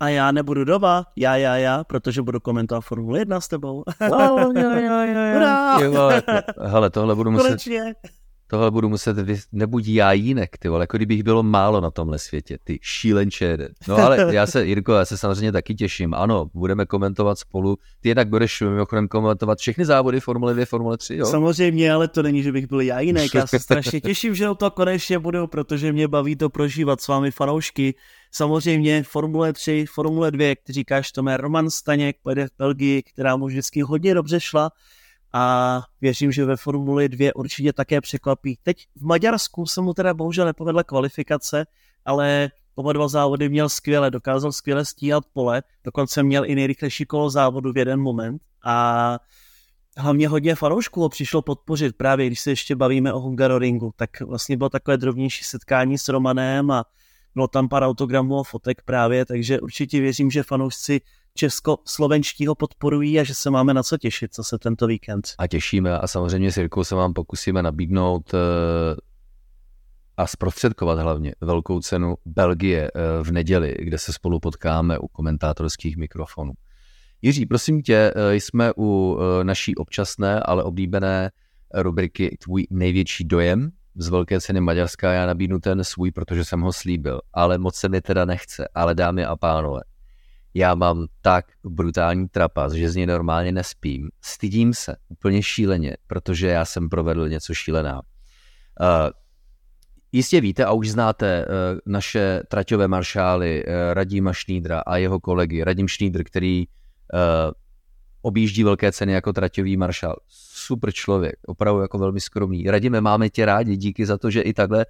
[0.00, 3.84] A já nebudu doma, já, já, já, protože budu komentovat Formule 1 s tebou.
[4.00, 6.10] Jo, jo, jo, jo.
[6.60, 7.48] Hele, tohle budu muset...
[7.48, 7.94] Konečně
[8.46, 9.36] tohle budu muset, vy...
[9.52, 13.96] nebuď já jinek, ty vole, jako kdybych bylo málo na tomhle světě, ty šílenče No
[13.96, 18.28] ale já se, Jirko, já se samozřejmě taky těším, ano, budeme komentovat spolu, ty jednak
[18.28, 21.26] budeš mimochodem komentovat všechny závody Formule 2, Formule 3, jo?
[21.26, 24.70] Samozřejmě, ale to není, že bych byl já jinek, já se strašně těším, že to
[24.70, 27.94] konečně budu, protože mě baví to prožívat s vámi fanoušky,
[28.32, 33.36] samozřejmě Formule 3, Formule 2, jak ty říkáš, to Roman Staněk, pojede v Belgii, která
[33.36, 34.70] mu vždycky hodně dobře šla,
[35.36, 38.58] a věřím, že ve Formuli 2 určitě také překvapí.
[38.62, 41.66] Teď v Maďarsku se mu teda bohužel nepovedla kvalifikace,
[42.04, 47.30] ale oba dva závody měl skvěle, dokázal skvěle stíhat pole, dokonce měl i nejrychlejší kolo
[47.30, 49.18] závodu v jeden moment a
[49.96, 54.56] hlavně hodně fanoušků ho přišlo podpořit, právě když se ještě bavíme o Hungaroringu, tak vlastně
[54.56, 56.84] bylo takové drobnější setkání s Romanem a
[57.34, 61.00] bylo tam pár autogramů a fotek právě, takže určitě věřím, že fanoušci
[61.36, 65.28] českoslovenští ho podporují a že se máme na co těšit, co se tento víkend.
[65.38, 68.38] A těšíme a samozřejmě s Jirkou se vám pokusíme nabídnout eh,
[70.16, 75.96] a zprostředkovat hlavně velkou cenu Belgie eh, v neděli, kde se spolu potkáme u komentátorských
[75.96, 76.52] mikrofonů.
[77.22, 81.30] Jiří, prosím tě, eh, jsme u naší občasné, ale oblíbené
[81.74, 85.12] rubriky Tvůj největší dojem z velké ceny Maďarska.
[85.12, 88.68] Já nabídnu ten svůj, protože jsem ho slíbil, ale moc se mi teda nechce.
[88.74, 89.80] Ale dámy a pánové,
[90.58, 94.10] já mám tak brutální trapas, že z něj normálně nespím.
[94.20, 97.94] Stydím se úplně šíleně, protože já jsem provedl něco šílená.
[97.96, 99.10] Uh,
[100.12, 105.64] jistě víte a už znáte uh, naše traťové maršály uh, Radima Šnídra a jeho kolegy.
[105.64, 107.52] Radim Šnídr, který uh,
[108.22, 110.16] objíždí velké ceny jako traťový maršál.
[110.28, 112.64] Super člověk, opravdu jako velmi skromný.
[112.70, 114.86] Radíme, máme tě rádi, díky za to, že i takhle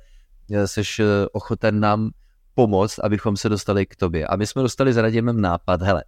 [0.65, 1.01] seš
[1.33, 2.11] ochoten nám
[2.57, 4.27] pomoct, abychom se dostali k tobě.
[4.27, 6.05] A my jsme dostali s Radimem nápad, hele,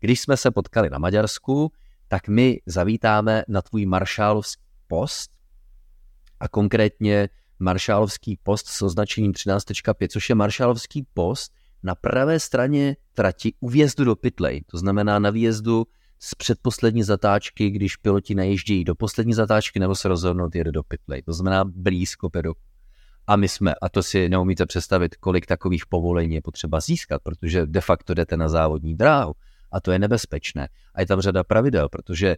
[0.00, 1.72] když jsme se potkali na Maďarsku,
[2.08, 5.30] tak my zavítáme na tvůj maršálovský post
[6.40, 7.28] a konkrétně
[7.58, 14.04] maršálovský post s označením 13.5, což je maršálovský post na pravé straně trati u vjezdu
[14.04, 15.86] do pitlej, to znamená na výjezdu
[16.18, 21.22] z předposlední zatáčky, když piloti najíždějí do poslední zatáčky nebo se rozhodnou jet do pitlej,
[21.22, 22.73] to znamená blízko pedoku.
[23.26, 27.66] A my jsme, a to si neumíte představit, kolik takových povolení je potřeba získat, protože
[27.66, 29.34] de facto jdete na závodní dráhu
[29.72, 30.68] a to je nebezpečné.
[30.94, 32.36] A je tam řada pravidel, protože e,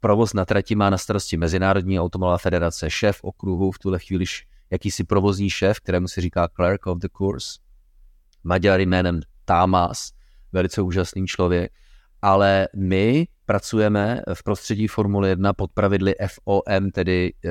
[0.00, 4.24] provoz na trati má na starosti Mezinárodní automobilová federace, šéf okruhu, v tuhle chvíli
[4.70, 7.58] jakýsi provozní šéf, kterému se říká clerk of the course,
[8.44, 10.12] Maďar jménem Támas,
[10.52, 11.72] velice úžasný člověk,
[12.22, 17.50] ale my pracujeme v prostředí Formule 1 pod pravidly FOM, tedy e,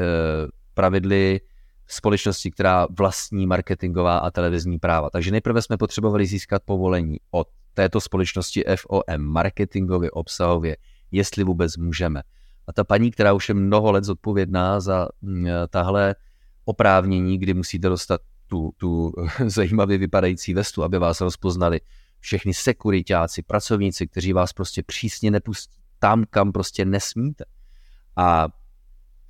[0.73, 1.41] pravidly
[1.87, 5.09] společnosti, která vlastní marketingová a televizní práva.
[5.09, 10.77] Takže nejprve jsme potřebovali získat povolení od této společnosti FOM, marketingově, obsahově,
[11.11, 12.21] jestli vůbec můžeme.
[12.67, 16.15] A ta paní, která už je mnoho let zodpovědná za mm, tahle
[16.65, 19.13] oprávnění, kdy musíte dostat tu, tu
[19.45, 21.81] zajímavě vypadající vestu, aby vás rozpoznali
[22.19, 27.45] všechny sekuritáci, pracovníci, kteří vás prostě přísně nepustí tam, kam prostě nesmíte.
[28.15, 28.47] A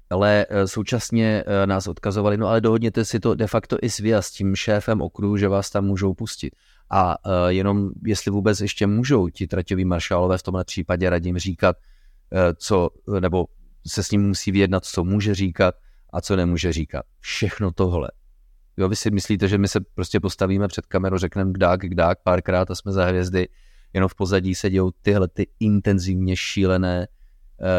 [0.09, 3.97] ale eh, současně eh, nás odkazovali, no ale dohodněte si to de facto i s
[3.97, 6.55] vy a s tím šéfem okruhu, že vás tam můžou pustit.
[6.89, 11.75] A uh, jenom jestli vůbec ještě můžou ti traťoví maršálové v tomhle případě radím říkat,
[12.57, 12.89] co,
[13.19, 13.45] nebo
[13.87, 15.75] se s ním musí vyjednat, co může říkat
[16.13, 17.05] a co nemůže říkat.
[17.19, 18.11] Všechno tohle.
[18.77, 22.71] Jo, vy si myslíte, že my se prostě postavíme před kameru, řekneme kdák, kdák párkrát
[22.71, 23.47] a jsme za hvězdy,
[23.93, 27.14] jenom v pozadí se dějou tyhle ty intenzivně šílené Eh,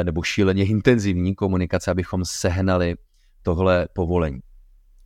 [0.03, 2.95] nebo šíleně intenzivní komunikace, abychom sehnali
[3.43, 4.41] tohle povolení.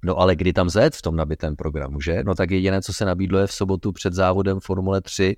[0.04, 2.22] No ale kdy tam zjet v tom nabitém programu, že?
[2.24, 5.36] No tak jediné, co se nabídlo je v sobotu před závodem Formule 3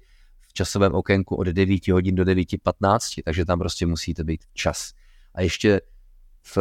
[0.48, 4.92] v časovém okénku od 9 hodin do 9.15, takže tam prostě musíte být čas.
[5.34, 5.80] A ještě
[6.54, 6.58] v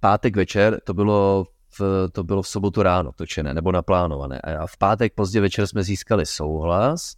[0.00, 1.46] pátek večer, to bylo
[1.78, 4.40] v, to bylo v sobotu ráno točené, nebo naplánované.
[4.40, 7.14] A v pátek pozdě večer jsme získali souhlas,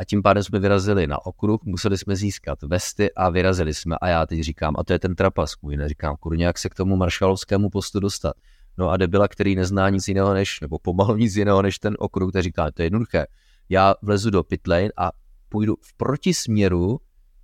[0.00, 3.96] a tím pádem jsme vyrazili na okruh, museli jsme získat vesty a vyrazili jsme.
[4.00, 6.74] A já teď říkám, a to je ten trapas můj, neříkám, kurně, jak se k
[6.74, 8.32] tomu maršalovskému postu dostat.
[8.78, 12.30] No a debila, který nezná nic jiného než, nebo pomalu nic jiného než ten okruh,
[12.30, 13.26] který říká, to je jednoduché.
[13.68, 15.10] Já vlezu do pit lane a
[15.48, 17.00] půjdu v protisměru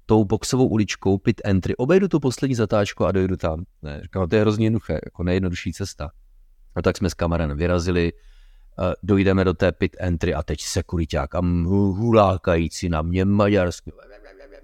[0.06, 3.64] tou boxovou uličkou pit entry, obejdu tu poslední zatáčku a dojdu tam.
[3.82, 6.10] Ne, říkám, no to je hrozně jednoduché, jako nejjednodušší cesta.
[6.76, 8.12] No tak jsme s kamarem vyrazili,
[9.02, 13.90] dojdeme do té pit entry a teď sekuriták a hulákající na mě maďarský.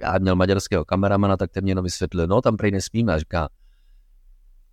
[0.00, 3.14] Já měl maďarského kameramana, tak ten mě jenom vysvětlil, no tam prej nesmíme.
[3.14, 3.48] A říká,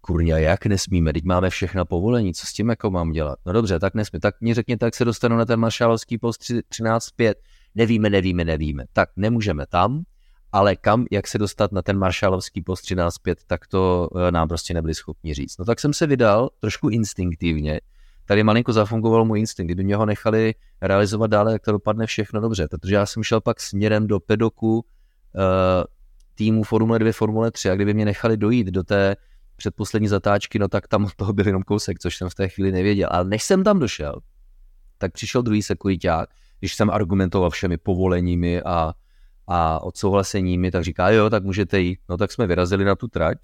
[0.01, 3.39] kurňa, jak nesmíme, teď máme všechna povolení, co s tím jako mám dělat?
[3.45, 7.33] No dobře, tak nesmí, tak mi řekněte, jak se dostanu na ten maršálovský post 13.5.
[7.75, 8.85] Nevíme, nevíme, nevíme.
[8.93, 10.03] Tak nemůžeme tam,
[10.51, 14.73] ale kam, jak se dostat na ten maršálovský post 13.5, tak to eh, nám prostě
[14.73, 15.57] nebyli schopni říct.
[15.57, 17.79] No tak jsem se vydal trošku instinktivně,
[18.29, 19.67] tady malinko zafungoval můj instinkt.
[19.67, 22.67] Kdyby mě ho nechali realizovat dále, tak to dopadne všechno dobře.
[22.67, 24.81] Protože já jsem šel pak směrem do pedoku uh,
[26.35, 29.15] týmu Formule 2, Formule 3 a kdyby mě nechali dojít do té
[29.55, 33.09] předposlední zatáčky, no tak tam toho byl jenom kousek, což jsem v té chvíli nevěděl.
[33.11, 34.19] Ale než jsem tam došel,
[34.97, 38.93] tak přišel druhý sekuriták, když jsem argumentoval všemi povoleními a,
[39.47, 41.99] a odsouhlaseními, tak říká, jo, tak můžete jít.
[42.09, 43.37] No tak jsme vyrazili na tu trať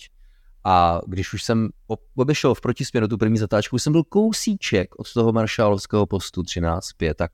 [0.66, 1.70] a když už jsem
[2.16, 7.32] obešel v protisměru tu první zatáčku, jsem byl kousíček od toho maršálovského postu 13.5, tak,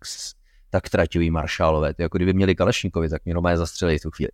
[0.70, 1.94] tak traťový maršálové.
[1.98, 4.32] Jako kdyby měli Kalešníkovi, tak mě normálně zastřelili v tu chvíli.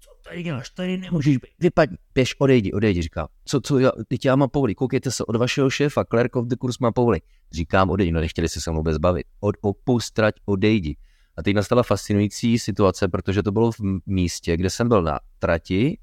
[0.00, 0.70] Co tady děláš?
[0.70, 1.50] Tady nemůžeš být.
[1.58, 3.02] Vypadni, běž, odejdi, odejdi.
[3.02, 4.74] Říká, co, co, já, teď já mám povolí.
[4.74, 7.20] Koukejte se od vašeho šéfa, Clerk of the Course má povolí.
[7.52, 9.26] Říkám, odejdi, no nechtěli se se mnou bezbavit.
[9.40, 10.96] Od, opust trať, odejdi.
[11.36, 15.98] A teď nastala fascinující situace, protože to bylo v místě, kde jsem byl na trati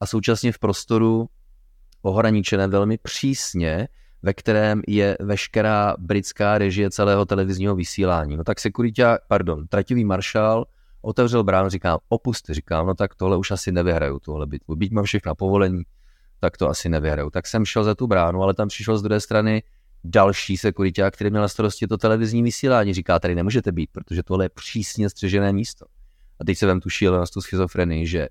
[0.00, 1.28] a současně v prostoru
[2.02, 3.88] ohraničené velmi přísně,
[4.22, 8.36] ve kterém je veškerá britská režie celého televizního vysílání.
[8.36, 10.64] No tak security, pardon, trativý maršál
[11.02, 14.76] otevřel bránu, říkám, opuste, říkám, no tak tohle už asi nevyhraju, tohle bitvu.
[14.76, 15.82] Byť mám všechna povolení,
[16.40, 17.30] tak to asi nevyhraju.
[17.30, 19.62] Tak jsem šel za tu bránu, ale tam přišel z druhé strany
[20.04, 22.94] další security, který měl na starosti to televizní vysílání.
[22.94, 25.86] Říká, tady nemůžete být, protože tohle je přísně střežené místo.
[26.40, 28.28] A teď se vem tu šílenost, tu schizofrenii, že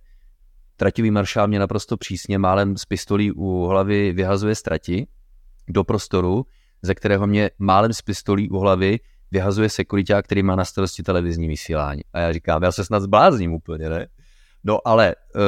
[0.82, 5.08] Trativý maršál mě naprosto přísně málem z pistolí u hlavy vyhazuje strati
[5.68, 6.46] do prostoru,
[6.82, 9.00] ze kterého mě málem z pistolí u hlavy
[9.32, 12.02] vyhazuje sekuriták, který má na starosti televizní vysílání.
[12.14, 14.08] A já říkám, já se snad zblázním úplně, ne?
[14.64, 15.42] No ale uh,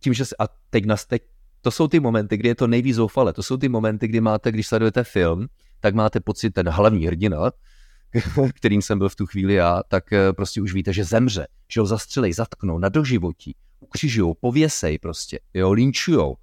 [0.00, 1.22] tím, že se, a teď nás teď,
[1.60, 3.32] to jsou ty momenty, kdy je to nejvíc zoufale.
[3.32, 5.46] To jsou ty momenty, kdy máte, když sledujete film,
[5.80, 7.50] tak máte pocit, ten hlavní hrdina,
[8.54, 11.80] kterým jsem byl v tu chvíli já, tak eh, prostě už víte, že zemře, že
[11.80, 16.36] ho zastřelej, zatknou na doživotí ukřižujou, pověsej prostě, jo, linčujou,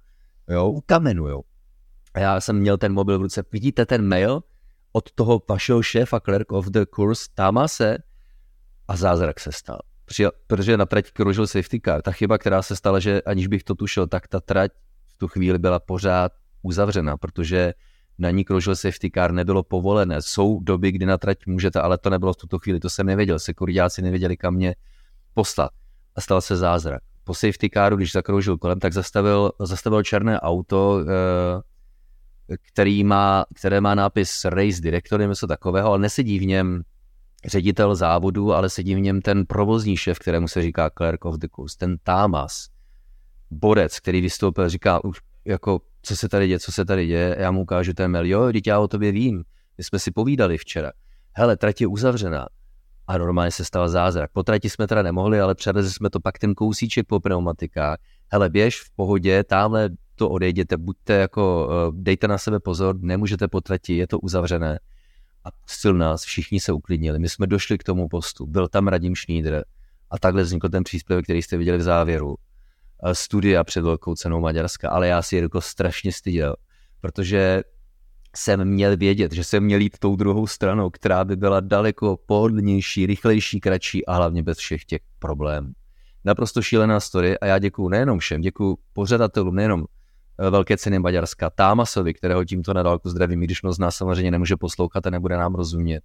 [0.48, 1.44] jo, ukamenujou.
[2.14, 4.42] A já jsem měl ten mobil v ruce, vidíte ten mail
[4.92, 7.98] od toho vašeho šéfa Clerk of the Course Tamase
[8.88, 9.78] a zázrak se stal.
[10.04, 12.02] Přijel, protože na trať kroužil safety car.
[12.02, 14.72] Ta chyba, která se stala, že aniž bych to tušil, tak ta trať
[15.08, 16.32] v tu chvíli byla pořád
[16.62, 17.74] uzavřena, protože
[18.18, 20.22] na ní kroužil safety car, nebylo povolené.
[20.22, 23.38] Jsou doby, kdy na trať můžete, ale to nebylo v tuto chvíli, to jsem nevěděl.
[23.38, 24.74] Sekuritáci nevěděli, kam mě
[25.34, 25.70] poslat.
[26.16, 31.00] A stal se zázrak po safety caru, když zakroužil kolem, tak zastavil, zastavil černé auto,
[31.00, 36.82] eh, který má, které má nápis Race Director, něco takového, ale nesedí v něm
[37.46, 41.46] ředitel závodu, ale sedí v něm ten provozní šéf, kterému se říká Clerk of the
[41.56, 42.68] Course, ten Támas,
[43.50, 47.50] borec, který vystoupil, říká už jako co se tady děje, co se tady děje, já
[47.50, 49.44] mu ukážu ten mail, jo, teď já o tobě vím,
[49.78, 50.92] my jsme si povídali včera,
[51.32, 52.46] hele, trať je uzavřená,
[53.06, 54.30] a normálně se stal zázrak.
[54.32, 57.98] Po trati jsme teda nemohli, ale převezli jsme to pak ten kousíček po pneumatikách.
[58.28, 63.48] Hele, běž v pohodě, tamhle to odejděte, buďte jako, eh, dejte na sebe pozor, nemůžete
[63.48, 64.78] po trati, je to uzavřené.
[65.44, 69.14] A pustil nás, všichni se uklidnili, my jsme došli k tomu postu, byl tam Radim
[69.14, 69.62] Šnídr
[70.10, 72.36] a takhle vznikl ten příspěvek, který jste viděli v závěru.
[73.04, 76.56] Eh, studia před velkou cenou Maďarska, ale já si Jirko strašně styděl,
[77.00, 77.62] protože
[78.36, 83.06] jsem měl vědět, že jsem měl jít tou druhou stranou, která by byla daleko pohodlnější,
[83.06, 85.72] rychlejší, kratší a hlavně bez všech těch problémů.
[86.24, 89.84] Naprosto šílená story a já děkuju nejenom všem, děkuju pořadatelům, nejenom
[90.38, 93.96] eh, Velké ceny Maďarska, Támasovi, kterého tímto na dálku zdravím, i když mnoho z nás
[93.96, 96.04] samozřejmě nemůže poslouchat a nebude nám rozumět.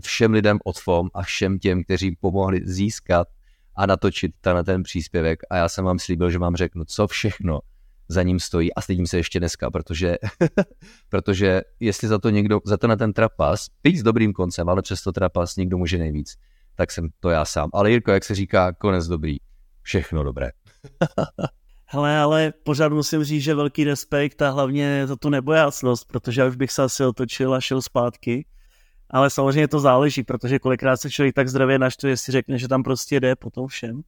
[0.00, 3.28] Všem lidem od FOM a všem těm, kteří pomohli získat
[3.76, 7.60] a natočit na ten příspěvek a já jsem vám slíbil, že vám řeknu, co všechno
[8.08, 10.16] za ním stojí a stydím se ještě dneska, protože,
[11.08, 14.82] protože jestli za to někdo, za to na ten trapas, byť s dobrým koncem, ale
[14.82, 16.34] přesto trapas někdo může nejvíc,
[16.74, 17.70] tak jsem to já sám.
[17.72, 19.36] Ale Jirko, jak se říká, konec dobrý,
[19.82, 20.50] všechno dobré.
[21.88, 26.46] Hele, ale pořád musím říct, že velký respekt a hlavně za tu nebojácnost, protože já
[26.46, 28.46] už bych se asi otočil a šel zpátky.
[29.10, 32.82] Ale samozřejmě to záleží, protože kolikrát se člověk tak zdravě naštve, jestli řekne, že tam
[32.82, 34.02] prostě jde po tom všem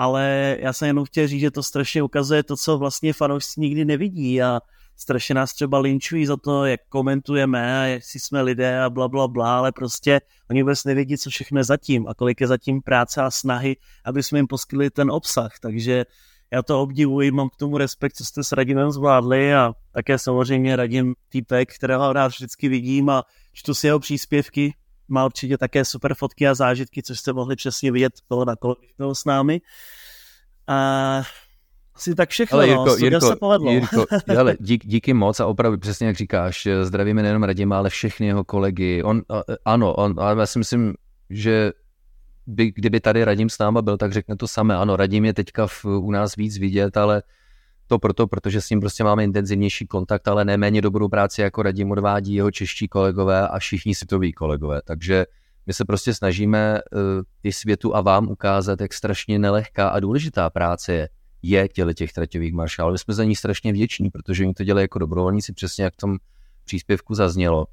[0.00, 3.84] ale já jsem jenom chtěl říct, že to strašně ukazuje to, co vlastně fanoušci nikdy
[3.84, 4.60] nevidí a
[4.96, 9.28] strašně nás třeba linčují za to, jak komentujeme a jestli jsme lidé a bla, bla,
[9.28, 10.20] bla, ale prostě
[10.50, 14.22] oni vůbec nevědí, co všechno je zatím a kolik je zatím práce a snahy, aby
[14.22, 16.04] jsme jim poskytli ten obsah, takže
[16.50, 20.76] já to obdivuji, mám k tomu respekt, co jste s Radimem zvládli a také samozřejmě
[20.76, 24.74] Radim týpek, kterého rád vždycky vidím a čtu si jeho příspěvky,
[25.10, 28.76] má určitě také super fotky a zážitky, což jste mohli přesně vidět kolo na kolo,
[28.80, 29.60] když byl s námi.
[30.66, 31.22] A
[31.94, 33.72] asi tak všechno, ale Jirko, no, Jirko, se povedlo.
[33.72, 34.06] Jirko,
[34.38, 38.44] ale dík, díky moc a opravdu přesně jak říkáš, zdravíme nejenom Radima, ale všechny jeho
[38.44, 39.02] kolegy.
[39.02, 39.22] On,
[39.64, 40.94] ano, on, ale já si myslím,
[41.30, 41.72] že
[42.46, 44.76] by, kdyby tady Radim s náma byl, tak řekne to samé.
[44.76, 47.22] Ano, Radim je teďka v, u nás víc vidět, ale
[47.90, 51.90] to proto, protože s ním prostě máme intenzivnější kontakt, ale neméně dobrou práci jako Radim
[51.90, 54.80] odvádí jeho čeští kolegové a všichni světoví kolegové.
[54.84, 55.26] Takže
[55.66, 57.00] my se prostě snažíme uh,
[57.42, 61.08] i světu a vám ukázat, jak strašně nelehká a důležitá práce je,
[61.42, 62.92] je těle těch traťových maršálů.
[62.92, 65.96] My jsme za ní strašně vděční, protože oni to dělají jako dobrovolníci, přesně jak v
[65.96, 66.16] tom
[66.64, 67.66] příspěvku zaznělo.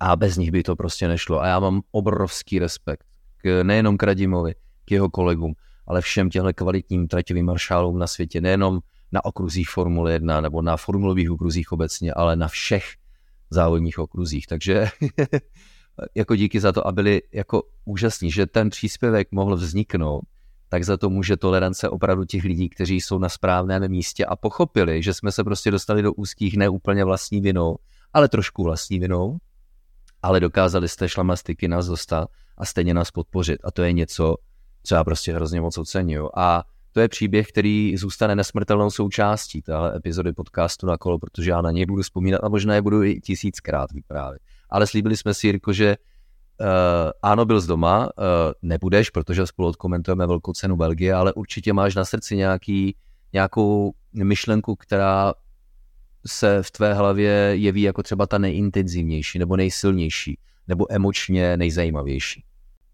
[0.00, 1.42] A bez nich by to prostě nešlo.
[1.42, 5.54] A já mám obrovský respekt k, nejenom k Radimovi, k jeho kolegům,
[5.86, 8.80] ale všem těhle kvalitním traťovým maršálům na světě, nejenom
[9.12, 12.94] na okruzích Formule 1 nebo na formulových okruzích obecně, ale na všech
[13.50, 14.46] závodních okruzích.
[14.46, 14.88] Takže
[16.14, 20.22] jako díky za to a byli jako úžasní, že ten příspěvek mohl vzniknout,
[20.68, 25.02] tak za to může tolerance opravdu těch lidí, kteří jsou na správném místě a pochopili,
[25.02, 27.76] že jsme se prostě dostali do úzkých neúplně vlastní vinou,
[28.12, 29.38] ale trošku vlastní vinou,
[30.22, 33.60] ale dokázali jste šlamastiky nás dostat a stejně nás podpořit.
[33.64, 34.36] A to je něco,
[34.82, 36.30] co já prostě hrozně moc oceňuju.
[36.36, 41.62] A to je příběh, který zůstane nesmrtelnou součástí téhle epizody podcastu na kolo, protože já
[41.62, 44.42] na něj budu vzpomínat a možná je budu i tisíckrát vyprávět.
[44.70, 45.96] Ale slíbili jsme si, Jirko, že
[46.60, 46.66] uh,
[47.22, 48.24] ano, byl z doma, uh,
[48.62, 52.96] nebudeš, protože spolu odkomentujeme velkou cenu Belgie, ale určitě máš na srdci nějaký,
[53.32, 55.34] nějakou myšlenku, která
[56.26, 60.38] se v tvé hlavě jeví jako třeba ta nejintenzivnější, nebo nejsilnější,
[60.68, 62.44] nebo emočně nejzajímavější.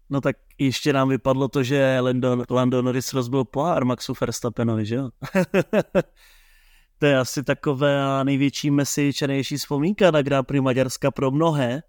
[0.09, 4.95] No tak ještě nám vypadlo to, že Landon, Landon Norris rozbil pohár Maxu Verstappenovi, že
[4.95, 5.09] jo?
[6.99, 11.83] to je asi takové největší message a největší vzpomínka na Grand Prix Maďarska pro mnohé,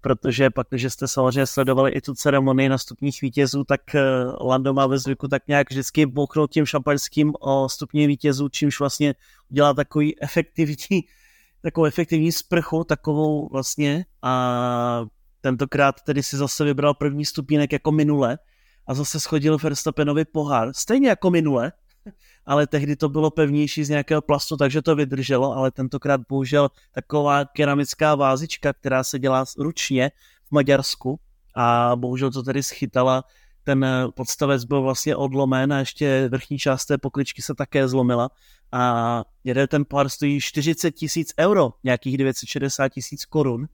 [0.00, 4.02] protože pak, když jste samozřejmě sledovali i tu ceremonii na stupních vítězů, tak eh,
[4.40, 9.14] Lando má ve zvyku tak nějak vždycky bouchnout tím šampaňským o stupně vítězů, čímž vlastně
[9.50, 11.00] udělá takový efektivní,
[11.62, 15.04] takovou efektivní sprchu, takovou vlastně a
[15.42, 18.38] Tentokrát tedy si zase vybral první stupínek jako minule
[18.86, 20.72] a zase schodil Verstappenovi pohár.
[20.76, 21.72] Stejně jako minule,
[22.46, 27.44] ale tehdy to bylo pevnější z nějakého plastu, takže to vydrželo, ale tentokrát bohužel taková
[27.44, 30.10] keramická vázička, která se dělá ručně
[30.44, 31.20] v Maďarsku
[31.54, 33.24] a bohužel to tedy schytala
[33.64, 38.30] ten podstavec byl vlastně odlomen a ještě vrchní část té pokličky se také zlomila
[38.72, 43.68] a jeden ten pár stojí 40 tisíc euro, nějakých 960 tisíc korun,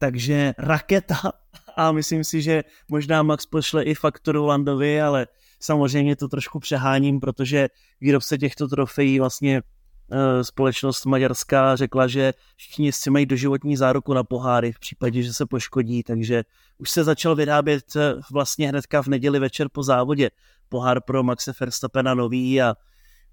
[0.00, 1.32] takže raketa
[1.76, 5.26] a myslím si, že možná Max pošle i fakturu Landovi, ale
[5.60, 7.68] samozřejmě to trošku přeháním, protože
[8.00, 14.24] výrobce těchto trofejí vlastně e, společnost maďarská řekla, že všichni jezdci mají doživotní záruku na
[14.24, 16.42] poháry v případě, že se poškodí, takže
[16.78, 20.30] už se začal vyrábět e, vlastně hnedka v neděli večer po závodě
[20.68, 22.74] pohár pro Maxe Verstappena nový a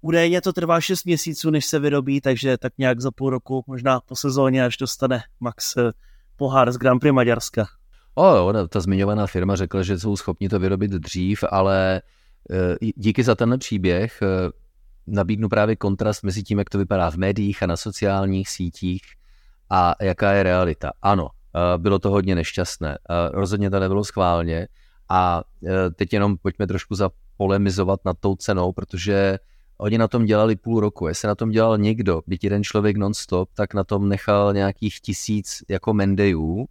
[0.00, 4.00] Údajně to trvá 6 měsíců, než se vyrobí, takže tak nějak za půl roku, možná
[4.00, 5.92] po sezóně, až dostane Max eh,
[6.38, 7.66] pohár z Grand Prix Maďarska.
[8.14, 12.02] O, ona, ta zmiňovaná firma řekla, že jsou schopni to vyrobit dřív, ale
[12.50, 14.26] eh, díky za tenhle příběh eh,
[15.06, 19.02] nabídnu právě kontrast mezi tím, jak to vypadá v médiích a na sociálních sítích
[19.70, 20.92] a jaká je realita.
[21.02, 21.28] Ano,
[21.76, 22.98] bylo to hodně nešťastné,
[23.32, 24.68] rozhodně to nebylo schválně
[25.08, 25.42] a
[25.96, 29.38] teď jenom pojďme trošku zapolemizovat nad tou cenou, protože
[29.80, 31.08] Oni na tom dělali půl roku.
[31.08, 35.62] Jestli na tom dělal někdo, byť jeden člověk non-stop, tak na tom nechal nějakých tisíc
[35.68, 36.66] jako mendejů,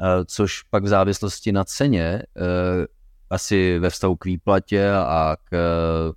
[0.00, 2.86] eh, což pak v závislosti na ceně, eh,
[3.30, 6.12] asi ve vztahu k výplatě a k eh,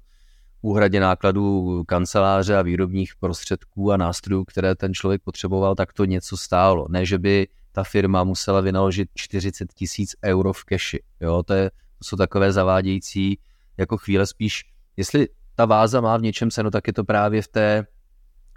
[0.62, 6.38] úhradě nákladů kanceláře a výrobních prostředků a nástrojů, které ten člověk potřeboval, tak to něco
[6.38, 6.88] stálo.
[6.90, 11.04] Ne, že by ta firma musela vynaložit 40 tisíc euro v keši.
[11.22, 13.40] Jo, to, je, to jsou takové zavádějící
[13.78, 14.64] jako chvíle spíš,
[14.98, 15.28] jestli
[15.58, 17.86] ta váza má v něčem cenu, tak je to právě v té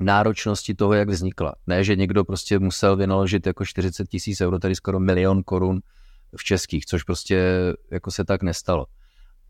[0.01, 1.55] náročnosti toho, jak vznikla.
[1.67, 5.81] Ne, že někdo prostě musel vynaložit jako 40 tisíc euro, tedy skoro milion korun
[6.37, 7.57] v českých, což prostě
[7.91, 8.87] jako se tak nestalo.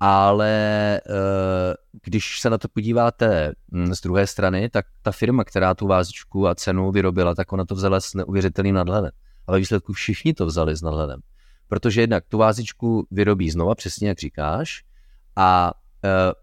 [0.00, 0.50] Ale
[0.96, 5.86] eh, když se na to podíváte hm, z druhé strany, tak ta firma, která tu
[5.86, 9.10] vázičku a cenu vyrobila, tak ona to vzala s neuvěřitelným nadhledem.
[9.46, 11.20] Ale výsledku všichni to vzali s nadhledem.
[11.68, 14.82] Protože jednak tu vázičku vyrobí znova, přesně jak říkáš,
[15.36, 15.72] a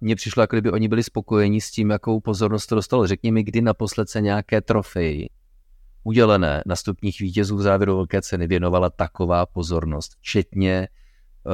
[0.02, 3.08] mně přišlo, jako kdyby oni byli spokojeni s tím, jakou pozornost to dostalo.
[3.08, 5.30] Řekni mi, kdy naposled se nějaké trofeji
[6.04, 10.88] udělené na stupních vítězů v závěru velké ceny věnovala taková pozornost, včetně
[11.44, 11.54] uh,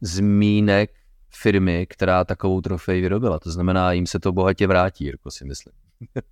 [0.00, 0.90] zmínek
[1.30, 3.38] firmy, která takovou trofej vyrobila.
[3.38, 5.74] To znamená, jim se to bohatě vrátí, jako si myslím.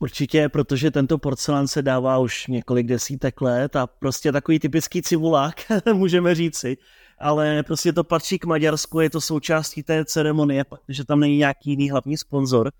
[0.00, 5.54] Určitě, protože tento porcelán se dává už několik desítek let a prostě takový typický cibulák,
[5.92, 6.76] můžeme říci
[7.20, 11.70] ale prostě to patří k Maďarsku, je to součástí té ceremonie, protože tam není nějaký
[11.70, 12.72] jiný hlavní sponzor,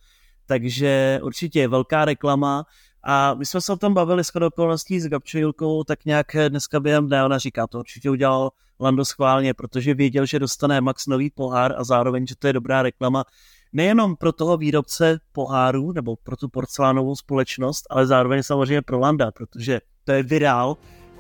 [0.47, 2.67] takže určitě je velká reklama.
[3.03, 7.07] A my jsme se o tom bavili s okolností s Gabčojilkou, tak nějak dneska během
[7.07, 11.75] dne ona říká, to určitě udělal Lando schválně, protože věděl, že dostane Max nový pohár
[11.77, 13.25] a zároveň, že to je dobrá reklama
[13.73, 19.31] nejenom pro toho výrobce pohárů nebo pro tu porcelánovou společnost, ale zároveň samozřejmě pro Landa,
[19.31, 20.77] protože to je virál,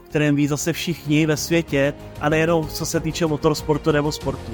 [0.08, 4.52] kterém ví zase všichni ve světě a nejenom co se týče motorsportu nebo sportu.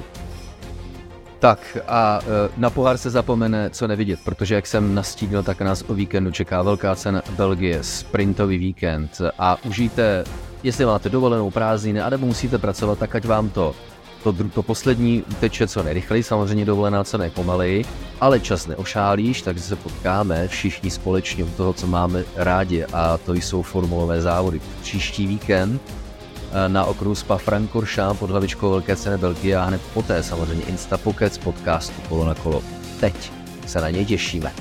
[1.39, 5.83] Tak a e, na pohár se zapomene co nevidět, protože jak jsem nastínil, tak nás
[5.87, 10.23] o víkendu čeká velká cena Belgie, sprintový víkend a užijte,
[10.63, 13.75] jestli máte dovolenou prázdniny, anebo musíte pracovat, tak ať vám to
[14.33, 17.85] to, to poslední teče co nejrychleji, samozřejmě dovolená co nejpomaleji,
[18.21, 23.33] ale čas neošálíš, takže se potkáme všichni společně u toho, co máme rádi a to
[23.33, 24.61] jsou formulové závody.
[24.81, 30.23] Příští víkend eh, na okruhu Spa Francorchamps pod hlavičkou Velké ceny Belgie a hned poté
[30.23, 32.63] samozřejmě Insta Pocket z podcastu Kolo na kolo.
[32.99, 33.31] Teď
[33.67, 34.51] se na něj těšíme.